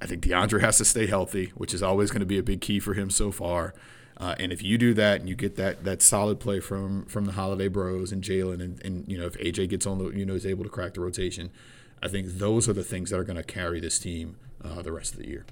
I 0.00 0.06
think 0.06 0.22
DeAndre 0.22 0.60
has 0.60 0.78
to 0.78 0.84
stay 0.84 1.06
healthy, 1.06 1.52
which 1.54 1.72
is 1.72 1.82
always 1.82 2.10
going 2.10 2.20
to 2.20 2.26
be 2.26 2.38
a 2.38 2.42
big 2.42 2.60
key 2.60 2.80
for 2.80 2.94
him 2.94 3.10
so 3.10 3.30
far. 3.30 3.74
Uh, 4.18 4.34
and 4.38 4.52
if 4.52 4.62
you 4.62 4.78
do 4.78 4.94
that 4.94 5.20
and 5.20 5.28
you 5.28 5.34
get 5.34 5.56
that 5.56 5.84
that 5.84 6.00
solid 6.00 6.40
play 6.40 6.58
from 6.58 7.04
from 7.06 7.26
the 7.26 7.32
Holiday 7.32 7.68
Bros 7.68 8.12
and 8.12 8.22
Jalen, 8.22 8.62
and, 8.62 8.82
and 8.82 9.04
you 9.06 9.18
know 9.18 9.26
if 9.26 9.34
AJ 9.34 9.68
gets 9.68 9.86
on 9.86 9.98
the 9.98 10.08
you 10.10 10.24
know 10.24 10.34
is 10.34 10.46
able 10.46 10.64
to 10.64 10.70
crack 10.70 10.94
the 10.94 11.00
rotation, 11.00 11.50
I 12.02 12.08
think 12.08 12.26
those 12.38 12.68
are 12.68 12.72
the 12.72 12.84
things 12.84 13.10
that 13.10 13.18
are 13.18 13.24
going 13.24 13.36
to 13.36 13.42
carry 13.42 13.78
this 13.78 13.98
team 13.98 14.36
uh, 14.64 14.80
the 14.82 14.92
rest 14.92 15.12
of 15.12 15.18
the 15.18 15.28
year. 15.28 15.44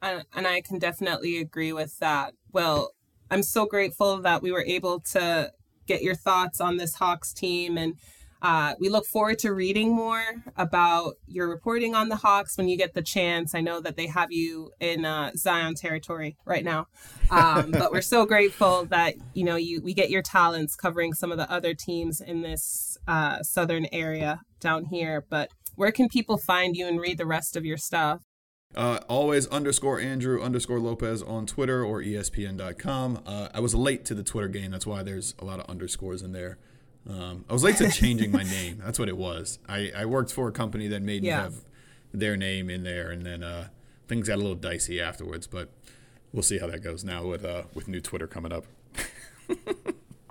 And, 0.00 0.24
and 0.34 0.46
I 0.46 0.60
can 0.60 0.78
definitely 0.78 1.38
agree 1.38 1.72
with 1.72 1.98
that. 1.98 2.34
Well, 2.52 2.92
I'm 3.30 3.42
so 3.42 3.66
grateful 3.66 4.18
that 4.18 4.42
we 4.42 4.52
were 4.52 4.64
able 4.64 5.00
to 5.12 5.52
get 5.86 6.02
your 6.02 6.14
thoughts 6.14 6.60
on 6.60 6.76
this 6.76 6.94
Hawks 6.94 7.32
team 7.32 7.76
and 7.76 7.94
uh, 8.42 8.74
we 8.78 8.88
look 8.88 9.06
forward 9.06 9.38
to 9.40 9.52
reading 9.52 9.94
more 9.94 10.22
about 10.56 11.14
your 11.26 11.48
reporting 11.48 11.94
on 11.94 12.08
the 12.08 12.16
Hawks 12.16 12.56
when 12.56 12.68
you 12.68 12.76
get 12.76 12.94
the 12.94 13.02
chance. 13.02 13.54
I 13.54 13.60
know 13.60 13.80
that 13.80 13.96
they 13.96 14.06
have 14.06 14.30
you 14.30 14.70
in 14.80 15.04
uh, 15.04 15.32
Zion 15.36 15.74
territory 15.74 16.36
right 16.44 16.64
now, 16.64 16.86
um, 17.30 17.70
but 17.72 17.92
we're 17.92 18.00
so 18.00 18.26
grateful 18.26 18.84
that 18.86 19.14
you 19.34 19.44
know 19.44 19.56
you 19.56 19.80
we 19.82 19.94
get 19.94 20.10
your 20.10 20.22
talents 20.22 20.76
covering 20.76 21.14
some 21.14 21.32
of 21.32 21.38
the 21.38 21.50
other 21.50 21.74
teams 21.74 22.20
in 22.20 22.42
this 22.42 22.96
uh, 23.08 23.42
southern 23.42 23.86
area 23.92 24.40
down 24.60 24.84
here. 24.86 25.24
But 25.28 25.50
where 25.74 25.92
can 25.92 26.08
people 26.08 26.38
find 26.38 26.76
you 26.76 26.86
and 26.86 27.00
read 27.00 27.18
the 27.18 27.26
rest 27.26 27.56
of 27.56 27.64
your 27.64 27.76
stuff? 27.76 28.22
Uh, 28.74 29.00
always 29.08 29.46
underscore 29.48 29.98
Andrew 29.98 30.42
underscore 30.42 30.78
Lopez 30.78 31.22
on 31.22 31.46
Twitter 31.46 31.82
or 31.82 32.02
ESPN.com. 32.02 33.22
Uh, 33.26 33.48
I 33.54 33.60
was 33.60 33.74
late 33.74 34.04
to 34.06 34.14
the 34.14 34.22
Twitter 34.22 34.48
game. 34.48 34.70
That's 34.70 34.86
why 34.86 35.02
there's 35.02 35.34
a 35.38 35.44
lot 35.44 35.58
of 35.58 35.66
underscores 35.70 36.22
in 36.22 36.32
there. 36.32 36.58
Um, 37.08 37.44
I 37.48 37.52
was 37.52 37.62
late 37.62 37.76
to 37.76 37.90
changing 37.90 38.32
my 38.32 38.42
name. 38.42 38.80
That's 38.84 38.98
what 38.98 39.08
it 39.08 39.16
was. 39.16 39.58
I, 39.68 39.92
I 39.96 40.04
worked 40.04 40.32
for 40.32 40.48
a 40.48 40.52
company 40.52 40.88
that 40.88 41.02
made 41.02 41.22
yeah. 41.22 41.36
me 41.36 41.42
have 41.44 41.54
their 42.12 42.36
name 42.36 42.70
in 42.70 42.82
there, 42.82 43.10
and 43.10 43.24
then 43.24 43.42
uh, 43.42 43.68
things 44.06 44.28
got 44.28 44.36
a 44.36 44.42
little 44.42 44.54
dicey 44.54 45.00
afterwards. 45.00 45.46
But 45.46 45.70
we'll 46.32 46.42
see 46.42 46.58
how 46.58 46.66
that 46.68 46.82
goes 46.82 47.04
now 47.04 47.24
with 47.26 47.44
uh, 47.44 47.64
with 47.74 47.88
new 47.88 48.00
Twitter 48.00 48.26
coming 48.26 48.52
up. 48.52 48.64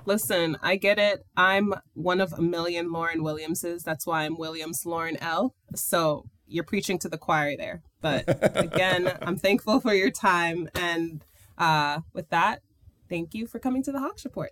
Listen, 0.05 0.57
I 0.61 0.77
get 0.77 0.99
it. 0.99 1.25
I'm 1.35 1.73
one 1.93 2.21
of 2.21 2.31
a 2.31 2.41
million 2.41 2.93
Lauren 2.93 3.23
Williamses. 3.23 3.83
That's 3.83 4.07
why 4.07 4.23
I'm 4.23 4.37
Williams 4.37 4.85
Lauren 4.85 5.17
L. 5.21 5.53
So 5.75 6.23
you're 6.47 6.63
preaching 6.63 6.97
to 6.99 7.09
the 7.09 7.17
choir 7.17 7.57
there. 7.57 7.81
But 8.01 8.23
again, 8.55 9.11
I'm 9.21 9.35
thankful 9.35 9.81
for 9.81 9.93
your 9.93 10.09
time. 10.09 10.69
And 10.75 11.25
uh, 11.57 12.01
with 12.13 12.29
that, 12.29 12.61
thank 13.09 13.33
you 13.33 13.47
for 13.47 13.59
coming 13.59 13.83
to 13.83 13.91
the 13.91 13.99
Hawks 13.99 14.23
Report. 14.23 14.51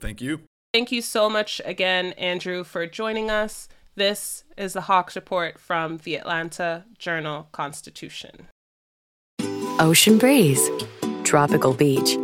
Thank 0.00 0.20
you. 0.20 0.40
Thank 0.74 0.90
you 0.90 1.02
so 1.02 1.30
much 1.30 1.60
again, 1.64 2.14
Andrew, 2.14 2.64
for 2.64 2.84
joining 2.84 3.30
us. 3.30 3.68
This 3.94 4.42
is 4.56 4.72
the 4.72 4.80
Hawks 4.80 5.14
Report 5.14 5.56
from 5.56 5.98
the 5.98 6.16
Atlanta 6.16 6.84
Journal 6.98 7.46
Constitution. 7.52 8.48
Ocean 9.78 10.18
breeze, 10.18 10.68
tropical 11.22 11.74
beach. 11.74 12.16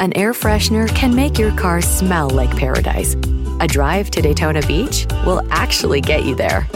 An 0.00 0.12
air 0.16 0.32
freshener 0.32 0.92
can 0.96 1.14
make 1.14 1.38
your 1.38 1.52
car 1.52 1.80
smell 1.80 2.28
like 2.28 2.50
paradise. 2.56 3.14
A 3.60 3.68
drive 3.68 4.10
to 4.10 4.20
Daytona 4.20 4.62
Beach 4.62 5.06
will 5.24 5.46
actually 5.52 6.00
get 6.00 6.24
you 6.24 6.34
there. 6.34 6.66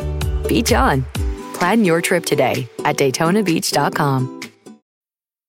Beach 0.46 0.72
on. 0.72 1.04
Plan 1.54 1.84
your 1.84 2.00
trip 2.00 2.24
today 2.24 2.68
at 2.84 2.98
DaytonaBeach.com. 2.98 4.35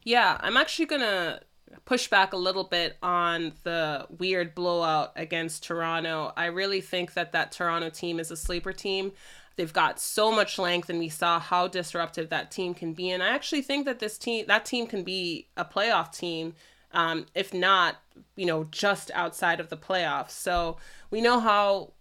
Yeah, 0.04 0.38
I'm 0.42 0.58
actually 0.58 0.86
gonna 0.86 1.42
push 1.86 2.08
back 2.08 2.34
a 2.34 2.38
little 2.38 2.64
bit 2.64 2.98
on 3.02 3.54
the 3.64 4.06
weird 4.10 4.56
blowout 4.56 5.12
against 5.16 5.64
Toronto. 5.64 6.32
I 6.36 6.46
really 6.48 6.82
think 6.82 7.14
that 7.14 7.32
that 7.34 7.52
Toronto 7.52 7.90
team 7.90 8.20
is 8.20 8.32
a 8.32 8.38
sleeper 8.38 8.74
team. 8.74 9.12
They've 9.56 9.72
got 9.72 10.00
so 10.00 10.32
much 10.32 10.60
length, 10.60 10.90
and 10.90 11.00
we 11.00 11.10
saw 11.10 11.40
how 11.40 11.68
disruptive 11.68 12.30
that 12.30 12.52
team 12.52 12.74
can 12.74 12.94
be. 12.94 13.10
And 13.10 13.24
I 13.24 13.30
actually 13.30 13.62
think 13.62 13.86
that 13.86 14.00
this 14.00 14.18
team, 14.18 14.46
that 14.48 14.66
team, 14.66 14.88
can 14.88 15.04
be 15.04 15.48
a 15.56 15.64
playoff 15.64 16.12
team, 16.12 16.56
um, 16.92 17.26
if 17.34 17.54
not, 17.54 17.98
you 18.36 18.46
know, 18.46 18.66
just 18.66 19.12
outside 19.14 19.60
of 19.60 19.70
the 19.70 19.78
playoffs. 19.78 20.32
So 20.32 20.78
we 21.10 21.22
know 21.22 21.40
how 21.40 21.94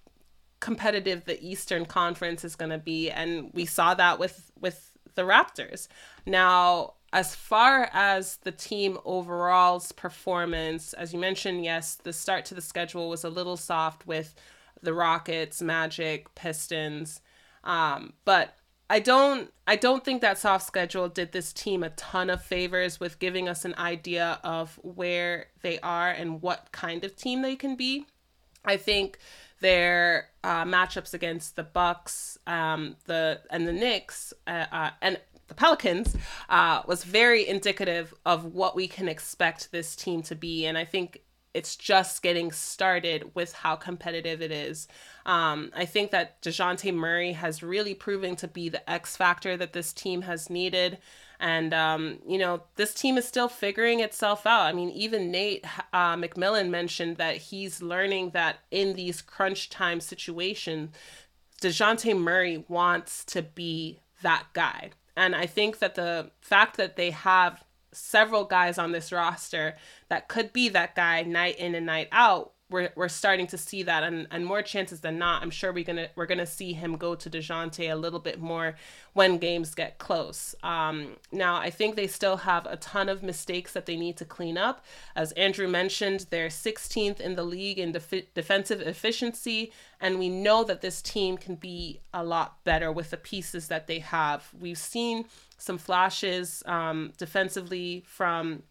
competitive 0.61 1.27
the 1.27 1.41
Eastern 1.47 1.85
Conference 1.85 2.45
is 2.45 2.57
going 2.57 2.71
to 2.71 2.79
be, 2.79 3.11
and 3.11 3.51
we 3.53 3.67
saw 3.67 3.95
that 3.95 4.19
with 4.19 4.51
with 4.61 4.91
the 5.15 5.23
Raptors. 5.23 5.87
Now, 6.27 6.95
as 7.13 7.37
far 7.37 7.89
as 7.93 8.39
the 8.39 8.51
team 8.51 8.99
overall's 9.05 9.93
performance, 9.93 10.93
as 10.95 11.13
you 11.13 11.21
mentioned, 11.21 11.65
yes, 11.65 11.95
the 11.95 12.13
start 12.13 12.45
to 12.47 12.55
the 12.55 12.61
schedule 12.61 13.09
was 13.09 13.23
a 13.23 13.31
little 13.31 13.57
soft 13.57 14.07
with 14.07 14.35
the 14.83 14.93
Rockets, 14.93 15.63
Magic, 15.63 16.35
Pistons. 16.35 17.21
Um, 17.65 18.13
but 18.25 18.55
I 18.89 19.01
don't 19.01 19.53
I 19.67 19.77
don't 19.77 20.05
think 20.05 20.21
that 20.21 20.39
soft 20.39 20.67
schedule 20.67 21.09
did 21.09 21.33
this 21.33 21.53
team 21.53 21.83
a 21.83 21.91
ton 21.91 22.29
of 22.29 22.43
favors 22.43 23.01
with 23.01 23.19
giving 23.19 23.49
us 23.49 23.65
an 23.65 23.75
idea 23.79 24.39
of 24.45 24.79
where 24.83 25.47
they 25.63 25.81
are 25.81 26.11
and 26.11 26.43
what 26.43 26.71
kind 26.71 27.03
of 27.05 27.17
team 27.17 27.43
they 27.43 27.57
can 27.57 27.77
be. 27.77 28.07
I 28.65 28.77
think 28.77 29.19
their 29.61 30.29
uh, 30.43 30.65
matchups 30.65 31.15
against 31.15 31.57
the 31.57 31.63
Bucks, 31.63 32.39
um, 32.47 32.97
the 33.07 33.41
and 33.51 33.67
the 33.67 33.73
Knicks, 33.73 34.35
uh, 34.47 34.67
uh, 34.71 34.91
and 35.01 35.19
the 35.49 35.55
Pelicans 35.55 36.17
uh, 36.49 36.83
was 36.87 37.05
very 37.05 37.47
indicative 37.47 38.15
of 38.27 38.55
what 38.55 38.77
we 38.77 38.87
can 38.87 39.09
expect 39.09 39.73
this 39.73 39.97
team 39.97 40.23
to 40.23 40.35
be. 40.35 40.67
And 40.67 40.77
I 40.77 40.85
think 40.85 41.23
it's 41.55 41.77
just 41.77 42.23
getting 42.23 42.51
started 42.51 43.31
with 43.35 43.53
how 43.53 43.77
competitive 43.77 44.43
it 44.43 44.51
is. 44.51 44.89
Um, 45.25 45.71
I 45.75 45.85
think 45.85 46.11
that 46.11 46.43
DeJounte 46.43 46.93
Murray 46.93 47.33
has 47.33 47.63
really 47.63 47.95
proven 47.95 48.37
to 48.37 48.49
be 48.49 48.69
the 48.69 48.89
X 48.91 49.17
factor 49.17 49.57
that 49.57 49.73
this 49.73 49.93
team 49.93 50.23
has 50.23 50.51
needed. 50.51 50.99
And, 51.41 51.73
um, 51.73 52.19
you 52.27 52.39
know, 52.39 52.63
this 52.77 52.93
team 52.93 53.17
is 53.17 53.27
still 53.27 53.49
figuring 53.49 54.01
itself 54.01 54.47
out. 54.47 54.63
I 54.63 54.73
mean, 54.73 54.91
even 54.91 55.31
Nate 55.31 55.65
uh, 55.93 56.17
McMillan 56.17 56.71
mentioned 56.71 57.17
that 57.19 57.37
he's 57.37 57.81
learning 57.81 58.31
that 58.31 58.59
in 58.71 58.95
these 58.95 59.23
crunch 59.23 59.71
time 59.71 60.01
situations, 60.01 60.91
DeJounte 61.61 62.19
Murray 62.19 62.65
wants 62.69 63.25
to 63.27 63.43
be 63.43 64.01
that 64.23 64.47
guy. 64.53 64.91
And 65.17 65.37
I 65.37 65.47
think 65.47 65.79
that 65.79 65.95
the 65.95 66.31
fact 66.41 66.77
that 66.77 66.97
they 66.97 67.11
have 67.11 67.63
several 67.97 68.45
guys 68.45 68.79
on 68.79 68.93
this 68.93 69.13
roster 69.13 69.77
that 70.09 70.29
could 70.29 70.53
be 70.53 70.69
that 70.69 70.95
guy 70.95 71.23
night 71.23 71.59
in 71.59 71.75
and 71.75 71.87
night 71.87 72.09
out 72.13 72.53
we're, 72.71 72.91
we're 72.97 73.09
starting 73.09 73.47
to 73.49 73.59
see 73.59 73.83
that 73.83 74.03
and, 74.03 74.27
and 74.31 74.47
more 74.47 74.63
chances 74.63 75.01
than 75.01 75.19
not 75.19 75.43
i'm 75.43 75.51
sure 75.51 75.73
we're 75.73 75.85
gonna 75.85 76.09
we're 76.17 76.27
gonna 76.27 76.47
see 76.47 76.73
him 76.73 76.97
go 76.97 77.15
to 77.15 77.29
DeJounte 77.29 77.91
a 77.91 77.95
little 77.95 78.19
bit 78.19 78.41
more 78.41 78.75
when 79.13 79.39
games 79.39 79.75
get 79.75 79.99
close. 79.99 80.55
Um, 80.63 81.17
now 81.31 81.57
i 81.57 81.71
think 81.71 81.95
they 81.95 82.07
still 82.07 82.39
have 82.39 82.67
a 82.67 82.77
ton 82.77 83.09
of 83.09 83.23
mistakes 83.23 83.73
that 83.73 83.87
they 83.87 83.97
need 83.97 84.17
to 84.17 84.25
clean 84.25 84.57
up. 84.57 84.85
As 85.15 85.33
andrew 85.33 85.69
mentioned 85.69 86.27
they're 86.31 86.49
16th 86.49 87.21
in 87.21 87.35
the 87.37 87.45
league 87.45 87.79
in 87.79 87.93
def- 87.93 88.35
defensive 88.35 88.81
efficiency 88.81 89.73
and 90.01 90.19
we 90.19 90.29
know 90.29 90.65
that 90.65 90.81
this 90.81 91.03
team 91.03 91.37
can 91.37 91.55
be 91.57 92.01
a 92.13 92.25
lot 92.25 92.63
better 92.65 92.91
with 92.91 93.11
the 93.11 93.17
pieces 93.17 93.69
that 93.69 93.87
they 93.87 94.01
have. 94.01 94.49
We've 94.59 94.79
seen 94.79 95.27
some 95.59 95.79
flashes 95.79 96.63
um, 96.67 97.13
defensively 97.17 98.05
from 98.07 98.63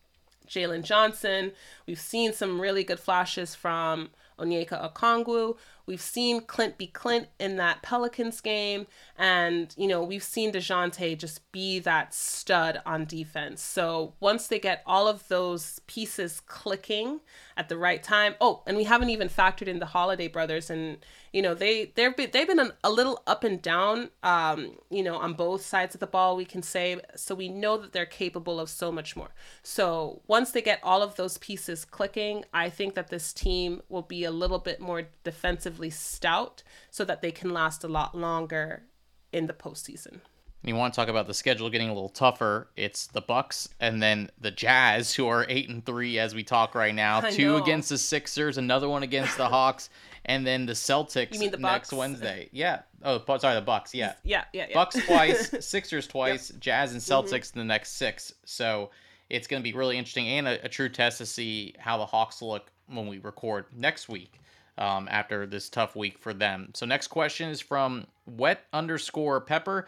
Jalen 0.48 0.84
Johnson. 0.84 1.52
We've 1.88 2.00
seen 2.00 2.34
some 2.34 2.60
really 2.60 2.84
good 2.84 3.00
flashes 3.00 3.56
from 3.56 4.10
Onyeka 4.44 4.94
Okongwu. 4.94 5.58
We've 5.86 6.02
seen 6.02 6.42
Clint 6.42 6.78
be 6.78 6.88
Clint 6.88 7.28
in 7.40 7.58
that 7.58 7.82
Pelicans 7.82 8.40
game. 8.42 8.88
And, 9.18 9.74
you 9.78 9.88
know, 9.88 10.02
we've 10.04 10.24
seen 10.24 10.52
DeJounte 10.52 11.18
just 11.18 11.52
be 11.52 11.80
that 11.80 12.14
stud 12.14 12.82
on 12.86 13.06
defense. 13.06 13.62
So 13.62 14.14
once 14.20 14.48
they 14.48 14.60
get 14.60 14.82
all 14.86 15.08
of 15.08 15.28
those 15.28 15.80
pieces 15.88 16.42
clicking 16.46 17.20
at 17.58 17.70
the 17.70 17.78
right 17.78 18.02
time. 18.02 18.36
Oh, 18.42 18.64
and 18.66 18.78
we 18.78 18.84
haven't 18.84 19.10
even 19.10 19.30
factored 19.30 19.68
in 19.68 19.80
the 19.80 19.86
Holiday 19.86 20.28
brothers. 20.28 20.70
And, 20.70 20.98
you 21.32 21.42
know, 21.42 21.54
they, 21.54 21.92
they've 21.96 22.16
been, 22.16 22.30
they've 22.32 22.48
been 22.48 22.60
an, 22.60 22.72
a 22.84 22.90
little 22.90 23.22
up 23.28 23.44
and 23.44 23.62
down, 23.62 24.10
um, 24.24 24.78
you 24.90 25.04
know, 25.04 25.18
on 25.18 25.34
both 25.34 25.66
sides 25.66 25.94
of 25.96 26.00
the 26.00 26.08
ball, 26.08 26.36
we 26.36 26.46
can 26.46 26.62
say. 26.62 27.00
So 27.16 27.36
we 27.36 27.50
know 27.50 27.78
that 27.78 27.94
they're 27.94 28.06
capable 28.06 28.60
of 28.60 28.70
so 28.70 28.92
much 28.92 29.16
more. 29.16 29.34
So 29.62 30.22
once 30.28 30.52
they 30.52 30.62
get 30.62 30.80
all 30.84 31.02
of 31.02 31.16
those 31.16 31.38
pieces 31.38 31.86
clicking, 31.86 32.46
I 32.54 32.70
think 32.70 32.96
that 32.96 33.10
this 33.10 33.34
team 33.34 33.82
will 33.90 34.02
be 34.02 34.24
a 34.24 34.32
little 34.34 34.60
bit 34.60 34.80
more 34.82 35.04
defensively 35.24 35.90
stout 35.90 36.64
so 36.92 37.06
that 37.06 37.22
they 37.22 37.32
can 37.32 37.52
last 37.52 37.84
a 37.84 37.88
lot 37.88 38.16
longer 38.18 38.84
in 39.32 39.48
the 39.48 39.54
postseason. 39.54 40.20
And 40.62 40.70
you 40.70 40.76
want 40.76 40.94
to 40.94 40.96
talk 40.96 41.10
about 41.10 41.28
the 41.28 41.34
schedule 41.34 41.70
getting 41.70 41.90
a 41.90 41.94
little 41.94 42.08
tougher? 42.08 42.70
It's 42.78 43.08
the 43.08 43.20
Bucks 43.20 43.68
and 43.82 44.02
then 44.02 44.30
the 44.40 44.50
Jazz, 44.52 45.14
who 45.14 45.28
are 45.28 45.46
eight 45.50 45.68
and 45.68 45.86
three 45.86 46.20
as 46.20 46.34
we 46.34 46.44
talk 46.44 46.74
right 46.74 46.96
now. 46.96 47.20
I 47.22 47.32
Two 47.32 47.58
know. 47.58 47.64
against 47.64 47.90
the 47.90 47.98
Sixers, 47.98 48.58
another 48.58 48.88
one 48.88 49.04
against 49.04 49.36
the 49.36 49.50
Hawks, 49.50 49.90
and 50.24 50.48
then 50.48 50.66
the 50.66 50.72
Celtics 50.72 51.34
You 51.34 51.40
mean 51.42 51.52
the 51.52 51.58
next 51.58 51.92
Wednesday. 51.92 52.48
Yeah. 52.54 52.84
Oh, 53.04 53.22
sorry, 53.40 53.56
the 53.56 53.62
Bucks. 53.62 53.94
Yeah. 53.94 54.14
Yeah, 54.24 54.46
yeah, 54.54 54.68
yeah. 54.70 54.74
Bucks 54.74 54.96
twice, 55.06 55.54
Sixers 55.66 56.08
twice, 56.08 56.50
Jazz 56.62 56.94
and 56.94 57.02
Mm-hmm. 57.02 57.36
Celtics 57.36 57.54
in 57.54 57.60
the 57.60 57.66
next 57.66 57.98
six. 57.98 58.34
So 58.46 58.92
it's 59.30 59.48
going 59.48 59.62
to 59.62 59.64
be 59.70 59.74
really 59.76 59.98
interesting 59.98 60.28
and 60.30 60.48
a, 60.48 60.64
a 60.66 60.70
true 60.70 60.88
test 60.88 61.18
to 61.18 61.26
see 61.26 61.76
how 61.78 61.98
the 61.98 62.06
Hawks 62.06 62.42
look 62.42 62.72
when 62.88 63.08
we 63.08 63.20
record 63.20 63.66
next 63.76 64.10
week 64.10 64.40
um, 64.78 65.08
after 65.12 65.46
this 65.46 65.70
tough 65.70 65.96
week 65.96 66.18
for 66.18 66.34
them. 66.34 66.72
So 66.74 66.86
next 66.86 67.08
question 67.08 67.50
is 67.50 67.62
from 67.62 68.06
wet 68.26 68.66
underscore 68.74 69.42
pepper. 69.42 69.88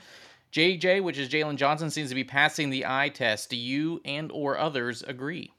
JJ, 0.52 1.04
which 1.04 1.18
is 1.18 1.28
Jalen 1.28 1.58
Johnson, 1.58 1.90
seems 1.90 2.10
to 2.10 2.16
be 2.16 2.24
passing 2.24 2.70
the 2.70 2.86
eye 2.86 3.10
test. 3.10 3.50
Do 3.50 3.58
you 3.58 4.02
and 4.06 4.32
or 4.32 4.58
others 4.58 5.04
agree? 5.04 5.52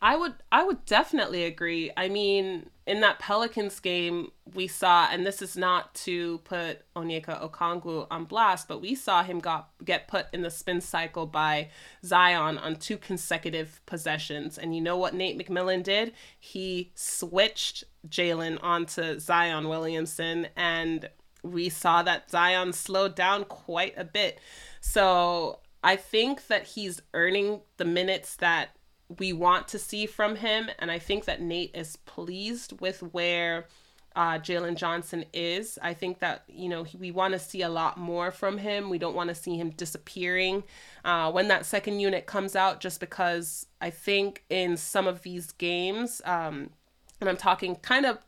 I 0.00 0.16
would 0.16 0.34
I 0.52 0.64
would 0.64 0.84
definitely 0.84 1.44
agree. 1.44 1.90
I 1.96 2.08
mean, 2.08 2.70
in 2.86 3.00
that 3.00 3.18
Pelicans 3.18 3.80
game, 3.80 4.30
we 4.54 4.68
saw, 4.68 5.08
and 5.10 5.26
this 5.26 5.42
is 5.42 5.56
not 5.56 5.94
to 5.96 6.38
put 6.38 6.82
Onyeka 6.94 7.50
Okongwu 7.50 8.06
on 8.10 8.24
blast, 8.24 8.68
but 8.68 8.80
we 8.80 8.94
saw 8.94 9.22
him 9.24 9.40
got 9.40 9.70
get 9.84 10.06
put 10.06 10.26
in 10.32 10.42
the 10.42 10.50
spin 10.50 10.80
cycle 10.80 11.26
by 11.26 11.68
Zion 12.04 12.58
on 12.58 12.76
two 12.76 12.96
consecutive 12.96 13.80
possessions. 13.86 14.56
And 14.56 14.74
you 14.74 14.80
know 14.80 14.96
what 14.96 15.14
Nate 15.14 15.38
McMillan 15.38 15.82
did? 15.82 16.12
He 16.38 16.92
switched 16.94 17.84
Jalen 18.08 18.58
onto 18.62 19.18
Zion 19.18 19.68
Williamson, 19.68 20.46
and 20.56 21.10
we 21.42 21.68
saw 21.68 22.02
that 22.04 22.30
Zion 22.30 22.72
slowed 22.72 23.16
down 23.16 23.44
quite 23.44 23.94
a 23.96 24.04
bit. 24.04 24.38
So 24.80 25.58
I 25.82 25.96
think 25.96 26.46
that 26.46 26.68
he's 26.68 27.02
earning 27.14 27.60
the 27.76 27.84
minutes 27.84 28.36
that 28.36 28.70
we 29.18 29.32
want 29.32 29.68
to 29.68 29.78
see 29.78 30.06
from 30.06 30.36
him. 30.36 30.68
And 30.78 30.90
I 30.90 30.98
think 30.98 31.24
that 31.24 31.40
Nate 31.40 31.74
is 31.74 31.96
pleased 31.96 32.80
with 32.80 33.02
where 33.02 33.66
uh, 34.16 34.38
Jalen 34.38 34.74
Johnson 34.74 35.24
is. 35.32 35.78
I 35.80 35.94
think 35.94 36.18
that, 36.18 36.42
you 36.48 36.68
know, 36.68 36.84
we 36.98 37.10
want 37.10 37.34
to 37.34 37.38
see 37.38 37.62
a 37.62 37.68
lot 37.68 37.96
more 37.96 38.30
from 38.30 38.58
him. 38.58 38.90
We 38.90 38.98
don't 38.98 39.14
want 39.14 39.28
to 39.28 39.34
see 39.34 39.56
him 39.56 39.70
disappearing 39.70 40.64
uh, 41.04 41.30
when 41.30 41.48
that 41.48 41.66
second 41.66 42.00
unit 42.00 42.26
comes 42.26 42.56
out, 42.56 42.80
just 42.80 42.98
because 43.00 43.66
I 43.80 43.90
think 43.90 44.44
in 44.50 44.76
some 44.76 45.06
of 45.06 45.22
these 45.22 45.52
games, 45.52 46.20
um, 46.24 46.70
and 47.20 47.28
I'm 47.28 47.36
talking 47.36 47.76
kind 47.76 48.06
of 48.06 48.18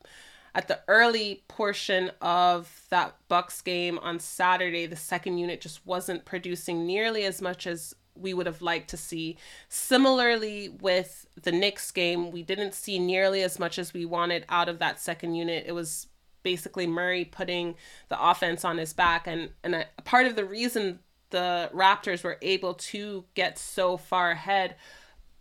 at 0.54 0.68
the 0.68 0.80
early 0.88 1.42
portion 1.48 2.10
of 2.20 2.86
that 2.90 3.16
Bucks 3.28 3.60
game 3.60 3.98
on 3.98 4.18
Saturday, 4.18 4.86
the 4.86 4.96
second 4.96 5.38
unit 5.38 5.60
just 5.60 5.84
wasn't 5.86 6.24
producing 6.24 6.86
nearly 6.86 7.24
as 7.24 7.40
much 7.40 7.66
as 7.66 7.94
we 8.20 8.34
would 8.34 8.46
have 8.46 8.62
liked 8.62 8.90
to 8.90 8.96
see. 8.96 9.36
Similarly, 9.68 10.68
with 10.68 11.26
the 11.40 11.52
Knicks 11.52 11.90
game, 11.90 12.30
we 12.30 12.42
didn't 12.42 12.74
see 12.74 12.98
nearly 12.98 13.42
as 13.42 13.58
much 13.58 13.78
as 13.78 13.92
we 13.92 14.04
wanted 14.04 14.44
out 14.48 14.68
of 14.68 14.78
that 14.78 15.00
second 15.00 15.34
unit. 15.34 15.64
It 15.66 15.72
was 15.72 16.08
basically 16.42 16.86
Murray 16.86 17.24
putting 17.24 17.74
the 18.08 18.22
offense 18.22 18.64
on 18.64 18.78
his 18.78 18.92
back, 18.92 19.26
and 19.26 19.50
and 19.62 19.74
a, 19.74 19.86
part 20.04 20.26
of 20.26 20.36
the 20.36 20.44
reason 20.44 21.00
the 21.30 21.70
Raptors 21.72 22.24
were 22.24 22.38
able 22.42 22.74
to 22.74 23.24
get 23.34 23.58
so 23.58 23.96
far 23.96 24.32
ahead 24.32 24.74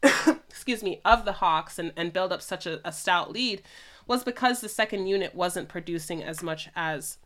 excuse 0.49 0.83
me, 0.83 1.01
of 1.05 1.25
the 1.25 1.33
Hawks 1.33 1.79
and, 1.79 1.93
and 1.95 2.13
build 2.13 2.31
up 2.31 2.41
such 2.41 2.65
a, 2.65 2.79
a 2.87 2.91
stout 2.91 3.31
lead 3.31 3.61
was 4.07 4.23
because 4.23 4.61
the 4.61 4.69
second 4.69 5.07
unit 5.07 5.35
wasn't 5.35 5.69
producing 5.69 6.23
as 6.23 6.41
much 6.41 6.69
as 6.75 7.17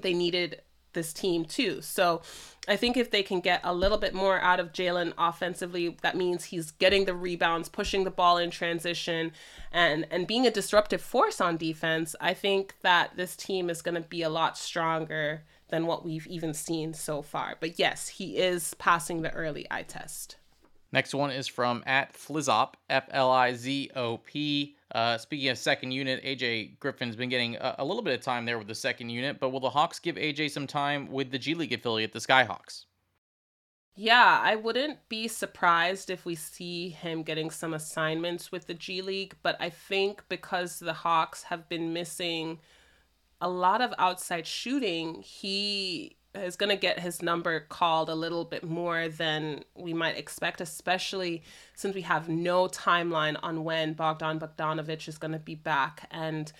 they 0.00 0.14
needed 0.14 0.62
this 0.96 1.12
team 1.12 1.44
too. 1.44 1.80
So 1.80 2.22
I 2.66 2.74
think 2.74 2.96
if 2.96 3.12
they 3.12 3.22
can 3.22 3.38
get 3.38 3.60
a 3.62 3.72
little 3.72 3.98
bit 3.98 4.12
more 4.12 4.40
out 4.40 4.58
of 4.58 4.72
Jalen 4.72 5.12
offensively, 5.16 5.96
that 6.02 6.16
means 6.16 6.46
he's 6.46 6.72
getting 6.72 7.04
the 7.04 7.14
rebounds, 7.14 7.68
pushing 7.68 8.02
the 8.02 8.10
ball 8.10 8.38
in 8.38 8.50
transition, 8.50 9.30
and 9.70 10.04
and 10.10 10.26
being 10.26 10.44
a 10.44 10.50
disruptive 10.50 11.00
force 11.00 11.40
on 11.40 11.56
defense. 11.56 12.16
I 12.20 12.34
think 12.34 12.74
that 12.82 13.12
this 13.16 13.36
team 13.36 13.70
is 13.70 13.82
going 13.82 13.94
to 13.94 14.00
be 14.00 14.22
a 14.22 14.28
lot 14.28 14.58
stronger 14.58 15.44
than 15.68 15.86
what 15.86 16.04
we've 16.04 16.26
even 16.26 16.54
seen 16.54 16.94
so 16.94 17.22
far. 17.22 17.56
But 17.60 17.78
yes, 17.78 18.08
he 18.08 18.38
is 18.38 18.74
passing 18.74 19.22
the 19.22 19.32
early 19.32 19.66
eye 19.70 19.82
test. 19.82 20.36
Next 20.92 21.14
one 21.14 21.30
is 21.30 21.46
from 21.46 21.82
at 21.86 22.14
Flizop, 22.14 22.74
F 22.88 23.08
L 23.10 23.30
I 23.30 23.54
Z 23.54 23.90
O 23.94 24.18
P. 24.18 24.75
Uh, 24.96 25.18
speaking 25.18 25.50
of 25.50 25.58
second 25.58 25.90
unit, 25.90 26.24
AJ 26.24 26.78
Griffin's 26.80 27.16
been 27.16 27.28
getting 27.28 27.56
a, 27.56 27.74
a 27.80 27.84
little 27.84 28.02
bit 28.02 28.14
of 28.18 28.24
time 28.24 28.46
there 28.46 28.56
with 28.56 28.66
the 28.66 28.74
second 28.74 29.10
unit, 29.10 29.38
but 29.38 29.50
will 29.50 29.60
the 29.60 29.68
Hawks 29.68 29.98
give 29.98 30.16
AJ 30.16 30.52
some 30.52 30.66
time 30.66 31.12
with 31.12 31.30
the 31.30 31.38
G 31.38 31.52
League 31.52 31.74
affiliate, 31.74 32.14
the 32.14 32.18
Skyhawks? 32.18 32.86
Yeah, 33.94 34.40
I 34.42 34.56
wouldn't 34.56 35.06
be 35.10 35.28
surprised 35.28 36.08
if 36.08 36.24
we 36.24 36.34
see 36.34 36.88
him 36.88 37.24
getting 37.24 37.50
some 37.50 37.74
assignments 37.74 38.50
with 38.50 38.68
the 38.68 38.72
G 38.72 39.02
League, 39.02 39.36
but 39.42 39.58
I 39.60 39.68
think 39.68 40.24
because 40.30 40.78
the 40.78 40.94
Hawks 40.94 41.42
have 41.42 41.68
been 41.68 41.92
missing 41.92 42.58
a 43.38 43.50
lot 43.50 43.82
of 43.82 43.92
outside 43.98 44.46
shooting, 44.46 45.20
he 45.20 46.16
is 46.42 46.56
going 46.56 46.70
to 46.70 46.76
get 46.76 47.00
his 47.00 47.22
number 47.22 47.60
called 47.60 48.08
a 48.08 48.14
little 48.14 48.44
bit 48.44 48.64
more 48.64 49.08
than 49.08 49.64
we 49.74 49.92
might 49.92 50.16
expect, 50.16 50.60
especially 50.60 51.42
since 51.74 51.94
we 51.94 52.02
have 52.02 52.28
no 52.28 52.68
timeline 52.68 53.36
on 53.42 53.64
when 53.64 53.94
Bogdan 53.94 54.38
Bogdanovic 54.38 55.08
is 55.08 55.18
going 55.18 55.32
to 55.32 55.38
be 55.38 55.54
back. 55.54 56.08
And, 56.10 56.52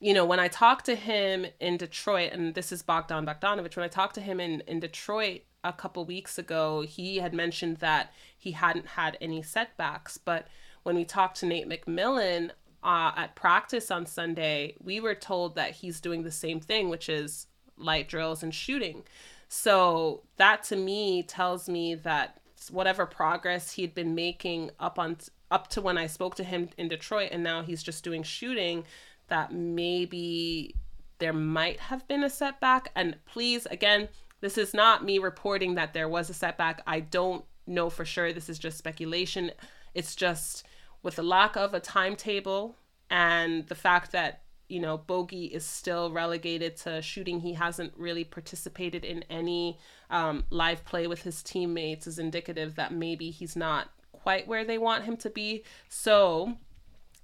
you 0.00 0.14
know, 0.14 0.24
when 0.24 0.40
I 0.40 0.48
talked 0.48 0.86
to 0.86 0.94
him 0.94 1.46
in 1.60 1.76
Detroit, 1.76 2.32
and 2.32 2.54
this 2.54 2.72
is 2.72 2.82
Bogdan 2.82 3.26
Bogdanovic, 3.26 3.76
when 3.76 3.84
I 3.84 3.88
talked 3.88 4.14
to 4.16 4.20
him 4.20 4.40
in, 4.40 4.62
in 4.66 4.80
Detroit 4.80 5.42
a 5.64 5.72
couple 5.72 6.04
weeks 6.04 6.38
ago, 6.38 6.82
he 6.82 7.16
had 7.16 7.34
mentioned 7.34 7.78
that 7.78 8.12
he 8.36 8.52
hadn't 8.52 8.86
had 8.86 9.18
any 9.20 9.42
setbacks. 9.42 10.16
But 10.18 10.46
when 10.82 10.96
we 10.96 11.04
talked 11.04 11.38
to 11.40 11.46
Nate 11.46 11.68
McMillan 11.68 12.50
uh, 12.82 13.12
at 13.16 13.34
practice 13.34 13.90
on 13.90 14.06
Sunday, 14.06 14.76
we 14.82 15.00
were 15.00 15.14
told 15.14 15.56
that 15.56 15.72
he's 15.72 16.00
doing 16.00 16.22
the 16.22 16.30
same 16.30 16.60
thing, 16.60 16.88
which 16.88 17.08
is 17.08 17.46
light 17.78 18.08
drills 18.08 18.42
and 18.42 18.54
shooting. 18.54 19.04
So 19.48 20.22
that 20.36 20.62
to 20.64 20.76
me 20.76 21.22
tells 21.22 21.68
me 21.68 21.94
that 21.94 22.40
whatever 22.70 23.06
progress 23.06 23.72
he'd 23.72 23.94
been 23.94 24.14
making 24.14 24.70
up 24.78 24.98
on 24.98 25.16
up 25.50 25.68
to 25.68 25.80
when 25.80 25.96
I 25.96 26.06
spoke 26.06 26.34
to 26.34 26.44
him 26.44 26.68
in 26.76 26.88
Detroit 26.88 27.30
and 27.32 27.42
now 27.42 27.62
he's 27.62 27.82
just 27.82 28.04
doing 28.04 28.22
shooting 28.22 28.84
that 29.28 29.52
maybe 29.52 30.74
there 31.18 31.32
might 31.32 31.80
have 31.80 32.06
been 32.06 32.22
a 32.22 32.28
setback 32.28 32.90
and 32.94 33.16
please 33.24 33.64
again 33.66 34.08
this 34.40 34.58
is 34.58 34.74
not 34.74 35.04
me 35.04 35.18
reporting 35.18 35.74
that 35.74 35.94
there 35.94 36.08
was 36.08 36.30
a 36.30 36.34
setback. 36.34 36.82
I 36.86 37.00
don't 37.00 37.44
know 37.66 37.90
for 37.90 38.04
sure. 38.04 38.32
This 38.32 38.48
is 38.48 38.58
just 38.58 38.78
speculation. 38.78 39.50
It's 39.94 40.14
just 40.14 40.66
with 41.02 41.16
the 41.16 41.22
lack 41.22 41.56
of 41.56 41.74
a 41.74 41.80
timetable 41.80 42.76
and 43.10 43.66
the 43.66 43.74
fact 43.74 44.12
that 44.12 44.42
you 44.68 44.80
know, 44.80 44.98
Bogey 44.98 45.46
is 45.46 45.64
still 45.64 46.10
relegated 46.10 46.76
to 46.78 47.02
shooting. 47.02 47.40
He 47.40 47.54
hasn't 47.54 47.92
really 47.96 48.24
participated 48.24 49.04
in 49.04 49.24
any 49.30 49.78
um, 50.10 50.44
live 50.50 50.84
play 50.84 51.06
with 51.06 51.22
his 51.22 51.42
teammates, 51.42 52.06
is 52.06 52.18
indicative 52.18 52.74
that 52.76 52.92
maybe 52.92 53.30
he's 53.30 53.56
not 53.56 53.88
quite 54.12 54.46
where 54.46 54.64
they 54.64 54.78
want 54.78 55.04
him 55.04 55.16
to 55.18 55.30
be. 55.30 55.64
So 55.88 56.56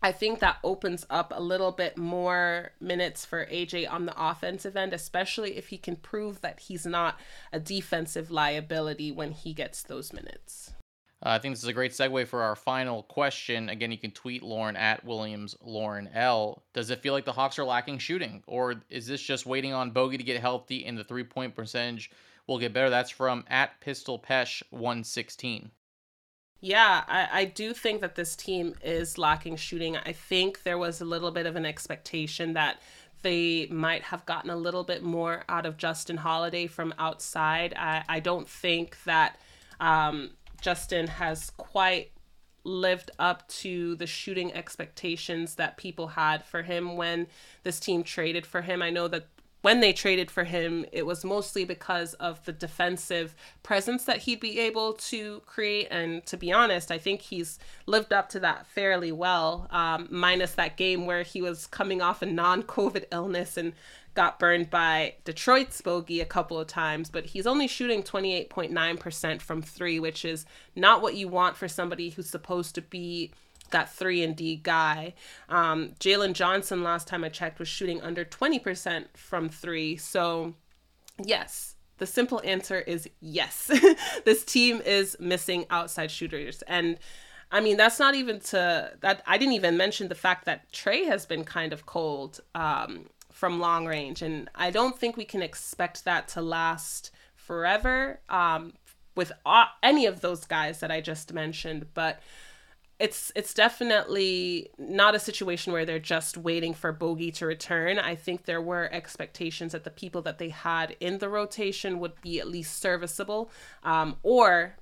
I 0.05 0.13
think 0.13 0.41
that 0.41 0.59
opens 0.63 1.07
up 1.09 1.33
a 1.35 1.41
little 1.41 1.73
bit 1.73 1.97
more 1.97 2.73
minutes 2.79 3.25
for 3.25 3.47
AJ 3.47 3.91
on 3.91 4.05
the 4.05 4.15
offensive 4.23 4.77
end, 4.77 4.93
especially 4.93 5.57
if 5.57 5.69
he 5.69 5.79
can 5.79 5.97
prove 5.97 6.43
that 6.43 6.61
he's 6.61 6.85
not 6.85 7.19
a 7.55 7.59
defensive 7.59 8.31
liability 8.31 9.11
when 9.11 9.33
he 9.33 9.55
gets 9.55 9.83
those 9.83 10.13
minutes. 10.13 10.74
Uh, 11.25 11.31
I 11.31 11.39
think 11.39 11.55
this 11.55 11.63
is 11.63 11.69
a 11.69 11.73
great 11.73 11.93
segue 11.93 12.27
for 12.27 12.43
our 12.43 12.55
final 12.55 13.03
question. 13.05 13.71
Again, 13.71 13.91
you 13.91 13.97
can 13.97 14.11
tweet 14.11 14.43
Lauren 14.43 14.77
at 14.77 15.05
Williams 15.05 15.57
Lauren 15.63 16.09
L. 16.13 16.63
Does 16.75 16.91
it 16.91 17.01
feel 17.01 17.15
like 17.15 17.25
the 17.25 17.33
Hawks 17.33 17.59
are 17.59 17.65
lacking 17.65 17.99
shooting, 17.99 18.43
or 18.47 18.75
is 18.91 19.07
this 19.07 19.23
just 19.23 19.47
waiting 19.47 19.73
on 19.73 19.91
Bogey 19.91 20.19
to 20.19 20.25
get 20.25 20.41
healthy 20.41 20.85
and 20.85 20.99
the 20.99 21.05
three 21.05 21.25
point 21.25 21.55
percentage 21.55 22.11
will 22.47 22.59
get 22.59 22.75
better? 22.75 22.91
That's 22.91 23.11
from 23.11 23.45
at 23.49 23.81
Pistol 23.81 24.19
Pesh 24.19 24.63
one 24.71 25.03
sixteen. 25.03 25.71
Yeah, 26.61 27.05
I, 27.07 27.29
I 27.41 27.45
do 27.45 27.75
think 27.75 28.01
that 28.01 28.15
this 28.15 28.37
team 28.37 28.75
is 28.83 29.19
lacking 29.19 29.57
shooting. 29.57 29.97
I 29.99 30.13
think 30.13 30.63
there 30.63 30.79
was 30.79 31.01
a 31.01 31.05
little 31.05 31.31
bit 31.31 31.45
of 31.47 31.57
an 31.57 31.67
expectation 31.67 32.55
that 32.55 32.81
they 33.21 33.67
might 33.71 34.03
have 34.03 34.25
gotten 34.25 34.51
a 34.51 34.57
little 34.57 34.85
bit 34.85 35.03
more 35.03 35.45
out 35.49 35.67
of 35.67 35.77
Justin 35.77 36.19
Holiday 36.19 36.67
from 36.67 36.95
outside. 36.99 37.75
I, 37.77 38.05
I 38.09 38.21
don't 38.21 38.49
think 38.49 39.03
that 39.05 39.39
um, 39.81 40.31
Justin 40.65 41.07
has 41.07 41.51
quite 41.51 42.11
lived 42.65 43.11
up 43.19 43.47
to 43.49 43.97
the 43.97 44.07
shooting 44.07 44.51
expectations 44.55 45.57
that 45.57 45.77
people 45.77 46.07
had 46.07 46.43
for 46.43 46.63
him 46.63 46.97
when 46.97 47.27
this 47.65 47.79
team 47.79 48.03
traded 48.03 48.47
for 48.47 48.63
him. 48.63 48.81
I 48.81 48.89
know 48.89 49.07
that 49.09 49.27
when 49.61 49.81
they 49.81 49.93
traded 49.93 50.31
for 50.31 50.45
him, 50.45 50.87
it 50.91 51.05
was 51.05 51.23
mostly 51.23 51.67
because 51.67 52.15
of 52.15 52.43
the 52.47 52.53
defensive 52.53 53.35
presence 53.63 54.05
that 54.05 54.19
he'd 54.19 54.41
be 54.41 54.59
able 54.59 54.95
to 54.95 55.43
create. 55.45 55.89
And 55.91 56.25
to 56.27 56.39
be 56.39 56.51
honest, 56.51 56.91
I 56.91 56.97
think 56.97 57.21
he's 57.21 57.59
lived 57.85 58.15
up 58.15 58.31
to 58.31 58.41
that 58.41 58.67
fairly 58.67 59.13
well, 59.13 59.67
um, 59.71 60.09
minus 60.11 60.53
that 60.53 60.79
game 60.79 61.05
where 61.05 61.25
he 61.25 61.43
was 61.43 61.67
coming 61.67 62.01
off 62.01 62.23
a 62.23 62.27
non 62.27 62.63
COVID 62.63 63.05
illness 63.13 63.59
and 63.59 63.75
got 64.15 64.39
burned 64.39 64.71
by 64.71 65.15
Detroit's 65.25 65.81
bogey 65.81 66.21
a 66.21 66.27
couple 66.27 66.59
of 66.59 66.67
times, 66.67 67.11
but 67.11 67.27
he's 67.27 67.47
only 67.47 67.67
shooting 67.67 68.03
28.9% 68.03 69.43
from 69.43 69.63
three, 69.63 69.99
which 69.99 70.25
is 70.25 70.47
not 70.77 71.03
what 71.03 71.15
you 71.15 71.29
want 71.29 71.57
for 71.57 71.69
somebody 71.69 72.11
who's 72.11 72.31
supposed 72.31 72.75
to 72.77 72.83
be 72.83 73.33
that 73.71 73.93
three 73.93 74.23
and 74.23 74.37
D 74.37 74.57
guy. 74.57 75.15
Um, 75.49 75.93
Jalen 75.99 76.35
Johnson, 76.35 76.83
last 76.83 77.09
time 77.09 77.25
I 77.25 77.29
checked, 77.29 77.59
was 77.59 77.69
shooting 77.69 78.01
under 78.03 78.25
20% 78.25 79.07
from 79.15 79.49
three. 79.49 79.97
So, 79.97 80.55
yes, 81.23 81.75
the 81.99 82.07
simple 82.07 82.41
answer 82.45 82.81
is 82.81 83.09
yes. 83.21 83.71
this 84.25 84.45
team 84.45 84.81
is 84.85 85.17
missing 85.19 85.67
outside 85.71 86.11
shooters. 86.11 86.63
And 86.63 86.99
I 87.51 87.61
mean, 87.61 87.77
that's 87.77 87.99
not 87.99 88.15
even 88.15 88.41
to 88.41 88.93
that. 89.01 89.23
I 89.27 89.39
didn't 89.39 89.55
even 89.55 89.77
mention 89.77 90.09
the 90.09 90.15
fact 90.15 90.45
that 90.47 90.71
Trae 90.73 91.07
has 91.07 91.27
been 91.27 91.45
kind 91.45 91.73
of 91.73 91.87
cold 91.87 92.41
um, 92.55 93.07
from 93.35 93.59
long 93.59 93.85
range. 93.85 94.23
And 94.23 94.49
I 94.55 94.71
don't 94.71 94.97
think 94.97 95.17
we 95.17 95.25
can 95.25 95.43
expect 95.43 96.05
that 96.05 96.29
to 96.29 96.41
last 96.41 97.11
forever 97.35 98.21
um, 98.29 98.75
with 99.17 99.33
any 99.83 100.07
of 100.07 100.21
those 100.21 100.45
guys 100.45 100.79
that 100.79 100.93
I 100.93 101.01
just 101.01 101.33
mentioned. 101.33 101.87
But 101.95 102.21
it's 103.01 103.33
it's 103.35 103.53
definitely 103.53 104.71
not 104.79 105.17
a 105.17 105.19
situation 105.19 105.73
where 105.73 105.85
they're 105.85 105.99
just 105.99 106.37
waiting 106.37 106.73
for 106.73 106.93
Bogey 106.93 107.33
to 107.33 107.47
return. 107.47 107.99
I 107.99 108.15
think 108.15 108.45
there 108.45 108.63
were 108.63 108.89
expectations 108.93 109.73
that 109.73 109.83
the 109.83 109.91
people 109.91 110.23
that 110.23 110.39
they 110.39 110.51
had 110.51 110.97
in 111.01 111.19
the 111.19 111.29
rotation 111.29 111.99
would 111.99 112.21
be 112.21 112.39
at 112.39 112.47
least 112.47 112.79
serviceable, 112.79 113.51
um, 113.83 114.17
or 114.23 114.77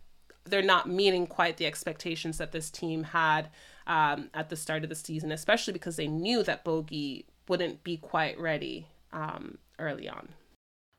they're 0.45 0.61
not 0.61 0.91
meeting 0.91 1.27
quite 1.27 1.57
the 1.57 1.65
expectations 1.65 2.37
that 2.37 2.53
this 2.53 2.71
team 2.71 3.05
had 3.05 3.49
um, 3.87 4.29
at 4.35 4.51
the 4.51 4.57
start 4.57 4.83
of 4.83 4.91
the 4.91 4.95
season, 4.95 5.33
especially 5.33 5.73
because 5.73 5.97
they 5.97 6.07
knew 6.07 6.43
that 6.43 6.65
Bogey 6.65 7.25
wouldn't 7.48 7.85
be 7.85 7.96
quite 7.96 8.38
ready 8.38 8.87
um, 9.12 9.59
early 9.78 10.09
on. 10.09 10.28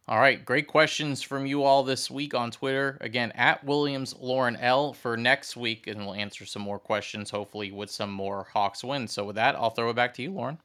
All 0.06 0.20
right, 0.20 0.44
great 0.44 0.68
questions 0.68 1.22
from 1.22 1.46
you 1.46 1.64
all 1.64 1.82
this 1.84 2.12
week 2.12 2.34
on 2.34 2.52
Twitter. 2.52 2.98
Again, 3.00 3.32
at 3.36 3.64
Williams 3.64 4.14
Lauren 4.20 4.58
L 4.58 4.92
for 4.92 5.16
next 5.16 5.56
week, 5.56 5.88
and 5.88 6.06
we'll 6.06 6.14
answer 6.14 6.46
some 6.46 6.62
more 6.62 6.78
questions, 6.78 7.30
hopefully 7.30 7.72
with 7.72 7.90
some 7.90 8.12
more 8.12 8.48
Hawks 8.52 8.84
wins. 8.84 9.14
So 9.14 9.24
with 9.24 9.38
that, 9.38 9.56
I'll 9.56 9.70
throw 9.70 9.90
it 9.90 9.96
back 9.96 10.14
to 10.16 10.22
you, 10.22 10.32
Lauren. 10.32 10.58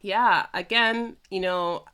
Yeah, 0.00 0.46
again, 0.54 1.16
you 1.30 1.40
know, 1.40 1.84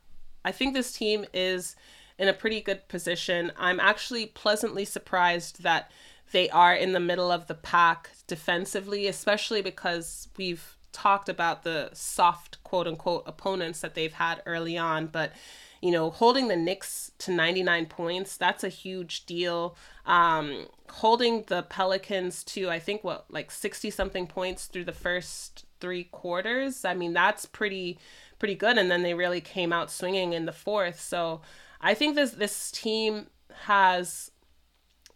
I 0.45 0.53
think 0.53 0.73
this 0.73 0.93
team 0.93 1.25
is 1.33 1.75
in 2.17 2.29
a 2.29 2.33
pretty 2.33 2.61
good 2.61 2.87
position. 2.87 3.51
I'm 3.57 3.81
actually 3.81 4.27
pleasantly 4.27 4.85
surprised 4.85 5.63
that 5.63 5.91
they 6.31 6.49
are 6.49 6.73
in 6.73 6.93
the 6.93 6.99
middle 7.01 7.31
of 7.31 7.47
the 7.47 7.55
pack 7.55 8.11
defensively, 8.27 9.07
especially 9.07 9.61
because 9.61 10.29
we've 10.37 10.77
talked 10.91 11.29
about 11.29 11.63
the 11.63 11.89
soft 11.93 12.63
quote 12.63 12.87
unquote 12.87 13.23
opponents 13.25 13.81
that 13.81 13.95
they've 13.95 14.13
had 14.13 14.41
early 14.45 14.77
on, 14.77 15.07
but 15.07 15.33
you 15.81 15.91
know, 15.91 16.11
holding 16.11 16.47
the 16.47 16.55
Knicks 16.55 17.11
to 17.17 17.31
99 17.31 17.87
points, 17.87 18.37
that's 18.37 18.63
a 18.63 18.69
huge 18.69 19.25
deal. 19.25 19.75
Um, 20.05 20.67
holding 20.89 21.43
the 21.47 21.63
Pelicans 21.63 22.43
to, 22.45 22.69
I 22.69 22.77
think, 22.77 23.03
what, 23.03 23.25
like 23.29 23.49
60 23.49 23.89
something 23.89 24.27
points 24.27 24.67
through 24.67 24.85
the 24.85 24.91
first 24.91 25.65
three 25.79 26.03
quarters. 26.03 26.85
I 26.85 26.93
mean, 26.93 27.13
that's 27.13 27.47
pretty, 27.47 27.97
pretty 28.37 28.55
good. 28.55 28.77
And 28.77 28.91
then 28.91 29.01
they 29.01 29.15
really 29.15 29.41
came 29.41 29.73
out 29.73 29.89
swinging 29.89 30.33
in 30.33 30.45
the 30.45 30.51
fourth. 30.51 30.99
So 30.99 31.41
I 31.81 31.95
think 31.95 32.15
this, 32.15 32.31
this 32.31 32.69
team 32.69 33.27
has 33.63 34.30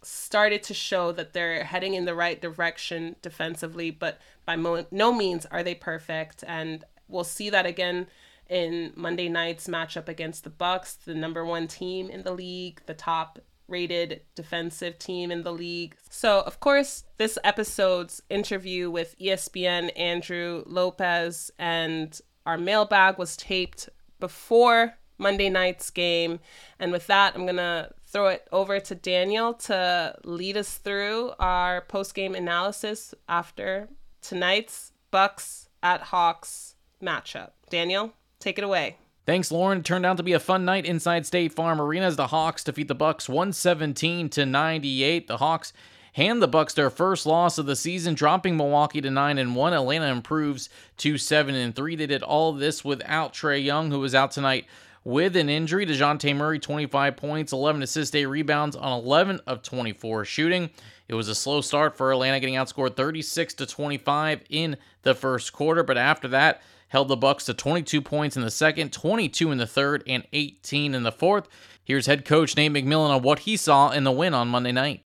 started 0.06 0.62
to 0.64 0.74
show 0.74 1.12
that 1.12 1.32
they're 1.32 1.64
heading 1.64 1.94
in 1.94 2.04
the 2.04 2.14
right 2.14 2.40
direction 2.40 3.16
defensively, 3.22 3.90
but 3.90 4.20
by 4.44 4.56
mo- 4.56 4.86
no 4.90 5.12
means 5.12 5.46
are 5.46 5.62
they 5.62 5.74
perfect. 5.74 6.44
And 6.46 6.84
we'll 7.08 7.24
see 7.24 7.50
that 7.50 7.66
again 7.66 8.06
in 8.48 8.92
Monday 8.94 9.28
night's 9.28 9.66
matchup 9.66 10.08
against 10.08 10.44
the 10.44 10.50
Bucks, 10.50 10.94
the 10.94 11.14
number 11.14 11.44
one 11.44 11.66
team 11.66 12.08
in 12.08 12.22
the 12.22 12.32
league, 12.32 12.80
the 12.86 12.94
top 12.94 13.40
rated 13.68 14.22
defensive 14.36 14.98
team 14.98 15.30
in 15.30 15.42
the 15.42 15.52
league. 15.52 15.96
So, 16.08 16.40
of 16.42 16.60
course, 16.60 17.04
this 17.16 17.38
episode's 17.42 18.22
interview 18.30 18.90
with 18.90 19.18
ESPN 19.18 19.90
Andrew 19.96 20.62
Lopez 20.66 21.50
and 21.58 22.18
our 22.44 22.56
mailbag 22.56 23.18
was 23.18 23.36
taped 23.36 23.88
before 24.20 24.94
Monday 25.18 25.50
night's 25.50 25.90
game. 25.90 26.38
And 26.78 26.92
with 26.92 27.06
that, 27.08 27.34
I'm 27.34 27.42
going 27.42 27.56
to 27.56 27.90
throw 28.16 28.28
it 28.28 28.48
over 28.50 28.80
to 28.80 28.94
Daniel 28.94 29.52
to 29.52 30.16
lead 30.24 30.56
us 30.56 30.78
through 30.78 31.32
our 31.38 31.82
post-game 31.82 32.34
analysis 32.34 33.14
after 33.28 33.90
tonight's 34.22 34.92
Bucks 35.10 35.68
at 35.82 36.00
Hawks 36.00 36.76
matchup. 37.02 37.50
Daniel? 37.68 38.14
Take 38.40 38.56
it 38.56 38.64
away. 38.64 38.96
Thanks, 39.26 39.52
Lauren. 39.52 39.80
It 39.80 39.84
turned 39.84 40.06
out 40.06 40.16
to 40.16 40.22
be 40.22 40.32
a 40.32 40.40
fun 40.40 40.64
night 40.64 40.86
inside 40.86 41.26
State 41.26 41.52
Farm 41.52 41.78
Arena 41.78 42.06
as 42.06 42.16
the 42.16 42.28
Hawks 42.28 42.64
defeat 42.64 42.88
the 42.88 42.94
Bucks 42.94 43.28
117 43.28 44.30
to 44.30 44.46
98. 44.46 45.26
The 45.26 45.36
Hawks 45.36 45.74
hand 46.14 46.40
the 46.40 46.48
Bucks 46.48 46.72
their 46.72 46.88
first 46.88 47.26
loss 47.26 47.58
of 47.58 47.66
the 47.66 47.76
season, 47.76 48.14
dropping 48.14 48.56
Milwaukee 48.56 49.02
to 49.02 49.10
9 49.10 49.36
and 49.36 49.54
1. 49.54 49.74
Atlanta 49.74 50.06
improves 50.06 50.70
to 50.96 51.18
7 51.18 51.54
and 51.54 51.76
3. 51.76 51.96
They 51.96 52.06
did 52.06 52.22
all 52.22 52.54
this 52.54 52.82
without 52.82 53.34
Trae 53.34 53.62
Young, 53.62 53.90
who 53.90 54.00
was 54.00 54.14
out 54.14 54.30
tonight 54.30 54.64
with 55.06 55.36
an 55.36 55.48
injury. 55.48 55.86
Dejounte 55.86 56.34
Murray, 56.34 56.58
25 56.58 57.16
points, 57.16 57.52
11 57.52 57.80
assists, 57.80 58.14
8 58.14 58.26
rebounds 58.26 58.74
on 58.74 58.92
11 59.00 59.40
of 59.46 59.62
24 59.62 60.24
shooting. 60.24 60.68
It 61.06 61.14
was 61.14 61.28
a 61.28 61.34
slow 61.34 61.60
start 61.60 61.96
for 61.96 62.10
Atlanta, 62.10 62.40
getting 62.40 62.56
outscored 62.56 62.96
36 62.96 63.54
to 63.54 63.66
25 63.66 64.42
in 64.50 64.76
the 65.02 65.14
first 65.14 65.52
quarter, 65.52 65.84
but 65.84 65.96
after 65.96 66.26
that, 66.28 66.60
held 66.88 67.06
the 67.06 67.16
Bucks 67.16 67.44
to 67.44 67.54
22 67.54 68.02
points 68.02 68.36
in 68.36 68.42
the 68.42 68.50
second, 68.50 68.92
22 68.92 69.52
in 69.52 69.58
the 69.58 69.66
third, 69.66 70.02
and 70.08 70.26
18 70.32 70.92
in 70.92 71.04
the 71.04 71.12
fourth. 71.12 71.48
Here's 71.84 72.06
head 72.06 72.24
coach 72.24 72.56
Nate 72.56 72.72
McMillan 72.72 73.10
on 73.10 73.22
what 73.22 73.40
he 73.40 73.56
saw 73.56 73.92
in 73.92 74.02
the 74.02 74.10
win 74.10 74.34
on 74.34 74.48
Monday 74.48 74.72
night. 74.72 75.02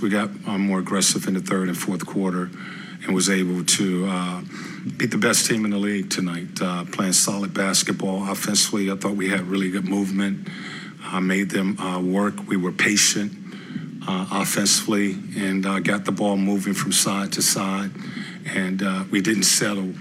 We 0.00 0.08
got 0.08 0.30
uh, 0.44 0.58
more 0.58 0.80
aggressive 0.80 1.28
in 1.28 1.34
the 1.34 1.40
third 1.40 1.68
and 1.68 1.78
fourth 1.78 2.04
quarter 2.04 2.50
and 3.08 3.14
was 3.14 3.30
able 3.30 3.64
to 3.64 4.06
uh, 4.06 4.42
beat 4.98 5.10
the 5.10 5.16
best 5.16 5.46
team 5.46 5.64
in 5.64 5.70
the 5.70 5.78
league 5.78 6.10
tonight, 6.10 6.60
uh, 6.60 6.84
playing 6.92 7.14
solid 7.14 7.54
basketball. 7.54 8.30
Offensively, 8.30 8.90
I 8.90 8.96
thought 8.96 9.16
we 9.16 9.30
had 9.30 9.40
really 9.48 9.70
good 9.70 9.86
movement. 9.86 10.46
I 11.02 11.18
made 11.18 11.48
them 11.48 11.80
uh, 11.80 12.00
work. 12.00 12.46
We 12.46 12.58
were 12.58 12.70
patient 12.70 13.32
uh, 14.06 14.26
offensively 14.30 15.12
and 15.38 15.64
uh, 15.64 15.80
got 15.80 16.04
the 16.04 16.12
ball 16.12 16.36
moving 16.36 16.74
from 16.74 16.92
side 16.92 17.32
to 17.32 17.42
side. 17.42 17.90
And 18.44 18.82
we 19.10 19.22
didn't 19.22 19.44
settle 19.44 19.94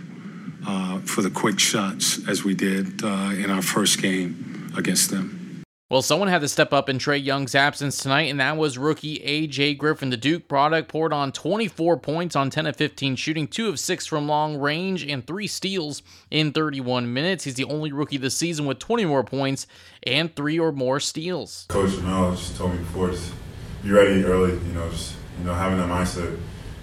for 1.06 1.22
the 1.22 1.32
quick 1.34 1.60
shots 1.60 2.28
as 2.28 2.44
we 2.44 2.56
did 2.56 3.02
in 3.04 3.50
our 3.50 3.62
first 3.62 4.02
game 4.02 4.74
against 4.78 5.12
them. 5.12 5.37
Well, 5.90 6.02
someone 6.02 6.28
had 6.28 6.42
to 6.42 6.50
step 6.50 6.74
up 6.74 6.90
in 6.90 6.98
Trae 6.98 7.24
Young's 7.24 7.56
absence 7.56 7.98
tonight, 7.98 8.24
and 8.24 8.42
that 8.42 8.58
was 8.58 8.78
rookie 8.78 9.24
A.J. 9.24 9.76
Griffin. 9.76 10.10
The 10.10 10.18
Duke 10.18 10.50
product 10.50 10.90
poured 10.90 11.14
on 11.14 11.32
24 11.32 11.96
points 11.96 12.36
on 12.36 12.50
10 12.50 12.66
of 12.68 12.76
15 12.76 13.16
shooting, 13.16 13.48
2 13.48 13.70
of 13.70 13.80
6 13.80 14.06
from 14.06 14.28
long 14.28 14.58
range, 14.58 15.06
and 15.06 15.26
3 15.26 15.48
steals 15.48 16.04
in 16.30 16.52
31 16.52 17.14
minutes. 17.14 17.46
He's 17.46 17.54
the 17.54 17.64
only 17.64 17.94
rookie 17.94 18.18
this 18.18 18.36
season 18.36 18.66
with 18.66 18.80
20 18.80 19.06
more 19.06 19.24
points 19.24 19.66
and 20.04 20.36
3 20.36 20.60
or 20.60 20.74
more 20.74 21.00
steals. 21.00 21.66
Coach 21.70 21.98
Mel 22.02 22.32
just 22.32 22.58
told 22.58 22.74
me 22.74 22.80
before, 22.80 23.12
just 23.12 23.32
be 23.82 23.90
ready 23.92 24.26
early, 24.26 24.56
you 24.56 24.74
know, 24.74 24.90
just, 24.90 25.16
you 25.40 25.46
know, 25.46 25.54
having 25.54 25.78
that 25.78 25.88
mindset, 25.88 26.38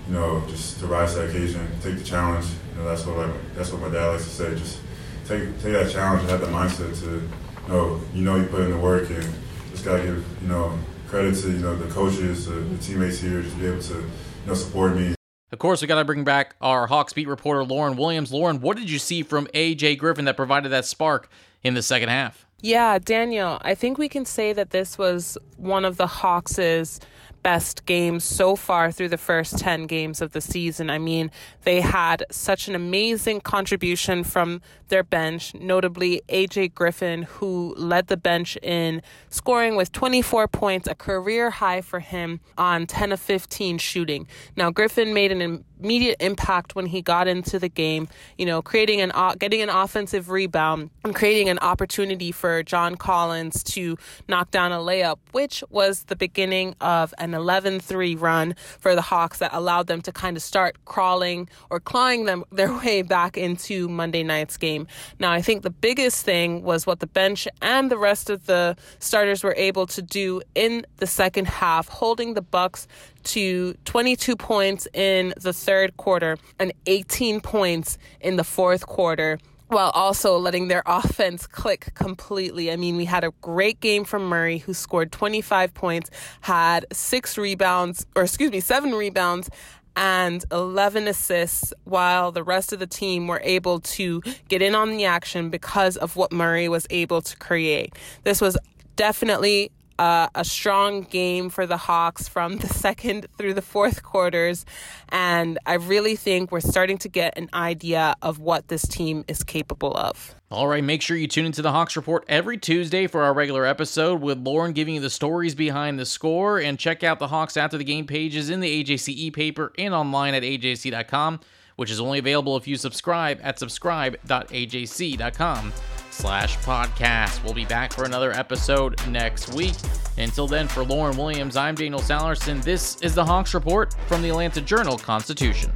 you 0.08 0.14
know, 0.14 0.42
just 0.48 0.80
to 0.80 0.86
rise 0.86 1.12
to 1.12 1.18
the 1.18 1.28
occasion, 1.28 1.68
take 1.82 1.98
the 1.98 2.04
challenge, 2.04 2.46
you 2.72 2.78
know, 2.80 2.88
that's 2.88 3.04
what 3.04 3.18
like, 3.18 3.54
that's 3.54 3.70
what 3.70 3.82
my 3.82 3.90
dad 3.90 4.06
likes 4.12 4.24
to 4.24 4.30
say. 4.30 4.54
Just 4.54 4.78
take 5.26 5.42
take 5.60 5.74
that 5.74 5.92
challenge 5.92 6.22
and 6.22 6.30
have 6.30 6.40
the 6.40 6.46
mindset 6.46 6.98
to, 7.00 7.28
you 7.66 7.72
know, 7.72 8.00
you 8.12 8.22
know 8.22 8.37
you 8.37 8.46
put 8.46 8.62
in 8.62 8.70
the 8.70 8.79
work 8.79 9.11
and 9.11 9.33
just 9.70 9.85
gotta 9.85 10.03
give 10.03 10.24
you 10.42 10.48
know 10.48 10.79
credit 11.09 11.35
to 11.37 11.50
you 11.50 11.59
know 11.59 11.77
the 11.77 11.92
coaches, 11.92 12.46
the, 12.46 12.55
the 12.55 12.79
teammates 12.79 13.20
here, 13.20 13.42
to 13.42 13.48
be 13.57 13.66
able 13.66 13.81
to 13.83 13.94
you 13.94 14.11
know 14.46 14.55
support 14.55 14.96
me. 14.96 15.14
Of 15.53 15.59
course, 15.61 15.81
we 15.81 15.87
got 15.87 15.98
to 15.98 16.05
bring 16.05 16.24
back 16.24 16.57
our 16.61 16.88
Hawks 16.88 17.12
beat 17.12 17.29
reporter 17.29 17.62
Lauren 17.62 17.97
Williams. 17.97 18.32
Lauren, 18.32 18.61
what 18.61 18.76
did 18.76 18.91
you 18.91 18.99
see 18.99 19.22
from 19.22 19.47
AJ 19.55 19.99
Griffin 19.99 20.24
that 20.24 20.36
provided 20.36 20.70
that 20.70 20.84
spark 20.84 21.28
in 21.62 21.74
the 21.74 21.82
second 21.82 22.09
half? 22.09 22.45
Yeah, 22.61 22.99
Daniel, 22.99 23.59
I 23.62 23.74
think 23.76 23.97
we 23.97 24.09
can 24.09 24.24
say 24.24 24.53
that 24.53 24.70
this 24.70 24.99
was 24.99 25.38
one 25.57 25.84
of 25.84 25.97
the 25.97 26.07
Hawks' 26.07 26.99
best 27.45 27.84
games 27.84 28.24
so 28.24 28.57
far 28.57 28.90
through 28.90 29.11
the 29.11 29.18
first 29.18 29.59
10 29.59 29.86
games 29.86 30.22
of 30.22 30.32
the 30.32 30.40
season. 30.40 30.88
I 30.88 30.99
mean, 30.99 31.30
they 31.62 31.82
had 31.82 32.24
such 32.30 32.68
an 32.68 32.74
amazing 32.74 33.42
contribution 33.42 34.24
from 34.24 34.62
their 34.88 35.05
bench, 35.05 35.55
notably 35.55 36.22
AJ 36.28 36.74
Griffin, 36.74 37.24
who 37.24 37.74
led 37.76 38.07
the 38.07 38.16
bench 38.16 38.57
in 38.62 39.03
scoring 39.28 39.76
with 39.76 39.92
24 39.92 40.49
points, 40.49 40.88
a 40.88 40.95
career 40.95 41.51
high 41.51 41.82
for 41.82 42.01
him 42.01 42.40
on 42.57 42.86
10 42.86 43.12
of 43.12 43.20
15 43.20 43.76
shooting. 43.78 44.26
Now, 44.57 44.70
Griffin 44.70 45.12
made 45.12 45.30
an 45.30 45.64
immediate 45.81 46.16
impact 46.20 46.75
when 46.75 46.87
he 46.87 47.03
got 47.03 47.29
into 47.29 47.59
the 47.59 47.68
game, 47.68 48.09
you 48.39 48.47
know, 48.47 48.62
creating 48.62 49.01
an 49.01 49.12
getting 49.39 49.61
an 49.61 49.68
offensive 49.68 50.31
rebound 50.31 50.91
and 51.05 51.14
creating 51.14 51.49
an 51.49 51.59
opportunity 51.61 52.33
for 52.33 52.62
John 52.62 52.97
Collins 52.97 53.62
to 53.64 53.97
knock 54.29 54.51
down 54.51 54.72
a 54.72 54.79
layup, 54.79 55.18
which 55.33 55.62
was 55.70 56.05
the 56.05 56.16
beginning 56.16 56.75
of 56.81 57.12
an 57.18 57.33
11-3 57.33 58.20
run 58.20 58.55
for 58.79 58.95
the 58.95 59.03
Hawks 59.03 59.39
that 59.39 59.53
allowed 59.53 59.87
them 59.87 60.01
to 60.03 60.12
kind 60.12 60.37
of 60.37 60.43
start 60.43 60.77
crawling 60.85 61.49
or 61.70 61.81
clawing 61.81 62.25
them 62.25 62.45
their 62.53 62.72
way 62.72 63.03
back 63.03 63.37
into 63.37 63.89
Monday 63.89 64.22
night's 64.22 64.57
game. 64.57 64.87
Now, 65.18 65.33
I 65.33 65.43
think 65.43 65.62
the 65.62 65.70
biggest 65.70 66.25
thing 66.25 66.62
was 66.62 66.87
what 66.87 67.01
the 67.01 67.07
bench 67.07 67.47
and 67.62 67.91
the 67.91 67.99
rest 67.99 68.31
of 68.31 68.47
the 68.47 68.77
starters 68.99 69.43
were 69.43 69.55
able 69.57 69.87
to 69.89 70.03
do 70.03 70.43
in 70.55 70.87
the 70.97 71.07
second 71.07 71.47
half, 71.47 71.89
holding 71.89 72.35
the 72.35 72.43
Bucks 72.43 72.87
to 73.25 73.75
22 73.85 74.37
points 74.37 74.87
in 74.93 75.35
the 75.41 75.53
third 75.53 75.97
quarter 75.97 76.37
and 76.59 76.72
18 76.87 77.41
points 77.41 77.99
in 78.20 78.37
the 78.37 78.45
fourth 78.45 78.87
quarter 78.87 79.39
while 79.68 79.91
also 79.91 80.39
letting 80.39 80.68
their 80.68 80.83
offense 80.87 81.47
click 81.47 81.93
completely. 81.95 82.70
I 82.70 82.77
mean, 82.77 82.97
we 82.97 83.07
had 83.07 83.25
a 83.25 83.33
great 83.41 83.81
game 83.81 84.05
from 84.05 84.25
Murray, 84.25 84.59
who 84.59 84.75
scored 84.75 85.11
25 85.11 85.75
points, 85.75 86.11
had 86.43 86.87
six 86.93 87.37
rebounds, 87.37 88.07
or 88.14 88.22
excuse 88.22 88.51
me, 88.51 88.61
seven 88.61 88.93
rebounds. 88.93 89.51
And 89.97 90.45
11 90.51 91.07
assists, 91.07 91.72
while 91.85 92.33
the 92.33 92.43
rest 92.43 92.72
of 92.72 92.81
the 92.81 92.87
team 92.87 93.29
were 93.29 93.41
able 93.45 93.79
to 93.81 94.22
get 94.49 94.61
in 94.61 94.75
on 94.75 94.91
the 94.91 95.05
action 95.05 95.51
because 95.51 95.97
of 95.97 96.16
what 96.16 96.33
Murray 96.33 96.68
was 96.68 96.85
able 96.91 97.22
to 97.22 97.37
create. 97.37 97.97
This 98.25 98.41
was 98.41 98.59
definitely 98.97 99.70
uh, 99.99 100.28
a 100.34 100.45
strong 100.45 101.03
game 101.03 101.51
for 101.51 101.66
the 101.66 101.76
Hawks 101.76 102.28
from 102.28 102.59
the 102.59 102.68
second 102.68 103.26
through 103.36 103.55
the 103.55 103.62
fourth 103.62 104.03
quarters. 104.03 104.64
And 105.09 105.59
I 105.66 105.74
really 105.74 106.16
think 106.16 106.53
we're 106.53 106.61
starting 106.61 106.99
to 106.99 107.09
get 107.09 107.38
an 107.38 107.49
idea 107.55 108.14
of 108.22 108.38
what 108.38 108.68
this 108.68 108.86
team 108.86 109.24
is 109.28 109.45
capable 109.45 109.97
of. 109.97 110.34
All 110.51 110.68
right, 110.68 110.84
make 110.84 111.03
sure 111.03 111.16
you 111.16 111.26
tune 111.26 111.47
into 111.47 111.62
the 111.62 111.72
Hawks 111.72 111.97
Report 111.97 112.24
every 112.28 112.59
Tuesday 112.59 113.07
for 113.07 113.22
our 113.22 113.34
regular 113.34 113.66
episode 113.66 114.20
with 114.20 114.38
Lauren 114.38 114.72
giving 114.72 114.95
you 114.95 115.01
the 115.01 115.11
stories 115.11 115.55
behind 115.55 115.99
the 115.99 116.07
score. 116.07 116.59
And 116.59 116.78
check 116.78 117.03
out 117.03 117.18
the 117.18 117.28
Hawks 117.28 117.57
after 117.57 117.76
the 117.76 117.84
game 117.84 118.07
pages 118.07 118.51
in 118.51 118.61
the 118.61 118.84
AJC 118.84 119.32
ePaper 119.32 119.70
and 119.78 119.95
online 119.95 120.34
at 120.34 120.42
ajc.com, 120.42 121.40
which 121.76 121.90
is 121.90 121.99
only 121.99 122.18
available 122.18 122.57
if 122.57 122.68
you 122.68 122.76
subscribe 122.76 123.40
at 123.42 123.59
subscribe.ajc.com 123.59 125.72
slash 126.14 126.56
podcast. 126.58 127.42
We'll 127.44 127.54
be 127.54 127.64
back 127.64 127.92
for 127.92 128.04
another 128.04 128.32
episode 128.32 129.04
next 129.08 129.52
week. 129.52 129.74
Until 130.16 130.46
then, 130.46 130.68
for 130.68 130.84
Lauren 130.84 131.16
Williams, 131.16 131.56
I'm 131.56 131.74
Daniel 131.74 132.00
Sallerson. 132.00 132.62
This 132.62 133.00
is 133.02 133.14
the 133.14 133.24
Hawks 133.24 133.52
Report 133.52 133.94
from 134.06 134.22
the 134.22 134.28
Atlanta 134.28 134.60
Journal 134.60 134.96
Constitution. 134.96 135.72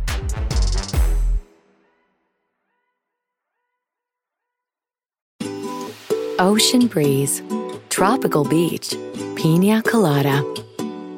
Ocean 6.41 6.86
breeze, 6.86 7.43
tropical 7.89 8.45
beach, 8.45 8.95
pina 9.34 9.82
colada. 9.82 10.45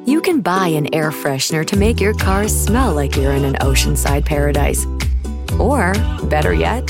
You 0.07 0.19
can 0.19 0.41
buy 0.41 0.69
an 0.69 0.93
air 0.95 1.11
freshener 1.11 1.63
to 1.67 1.77
make 1.77 2.01
your 2.01 2.15
car 2.15 2.47
smell 2.47 2.95
like 2.95 3.15
you're 3.15 3.33
in 3.33 3.45
an 3.45 3.53
oceanside 3.61 4.25
paradise. 4.25 4.87
Or, 5.59 5.93
better 6.23 6.55
yet, 6.55 6.89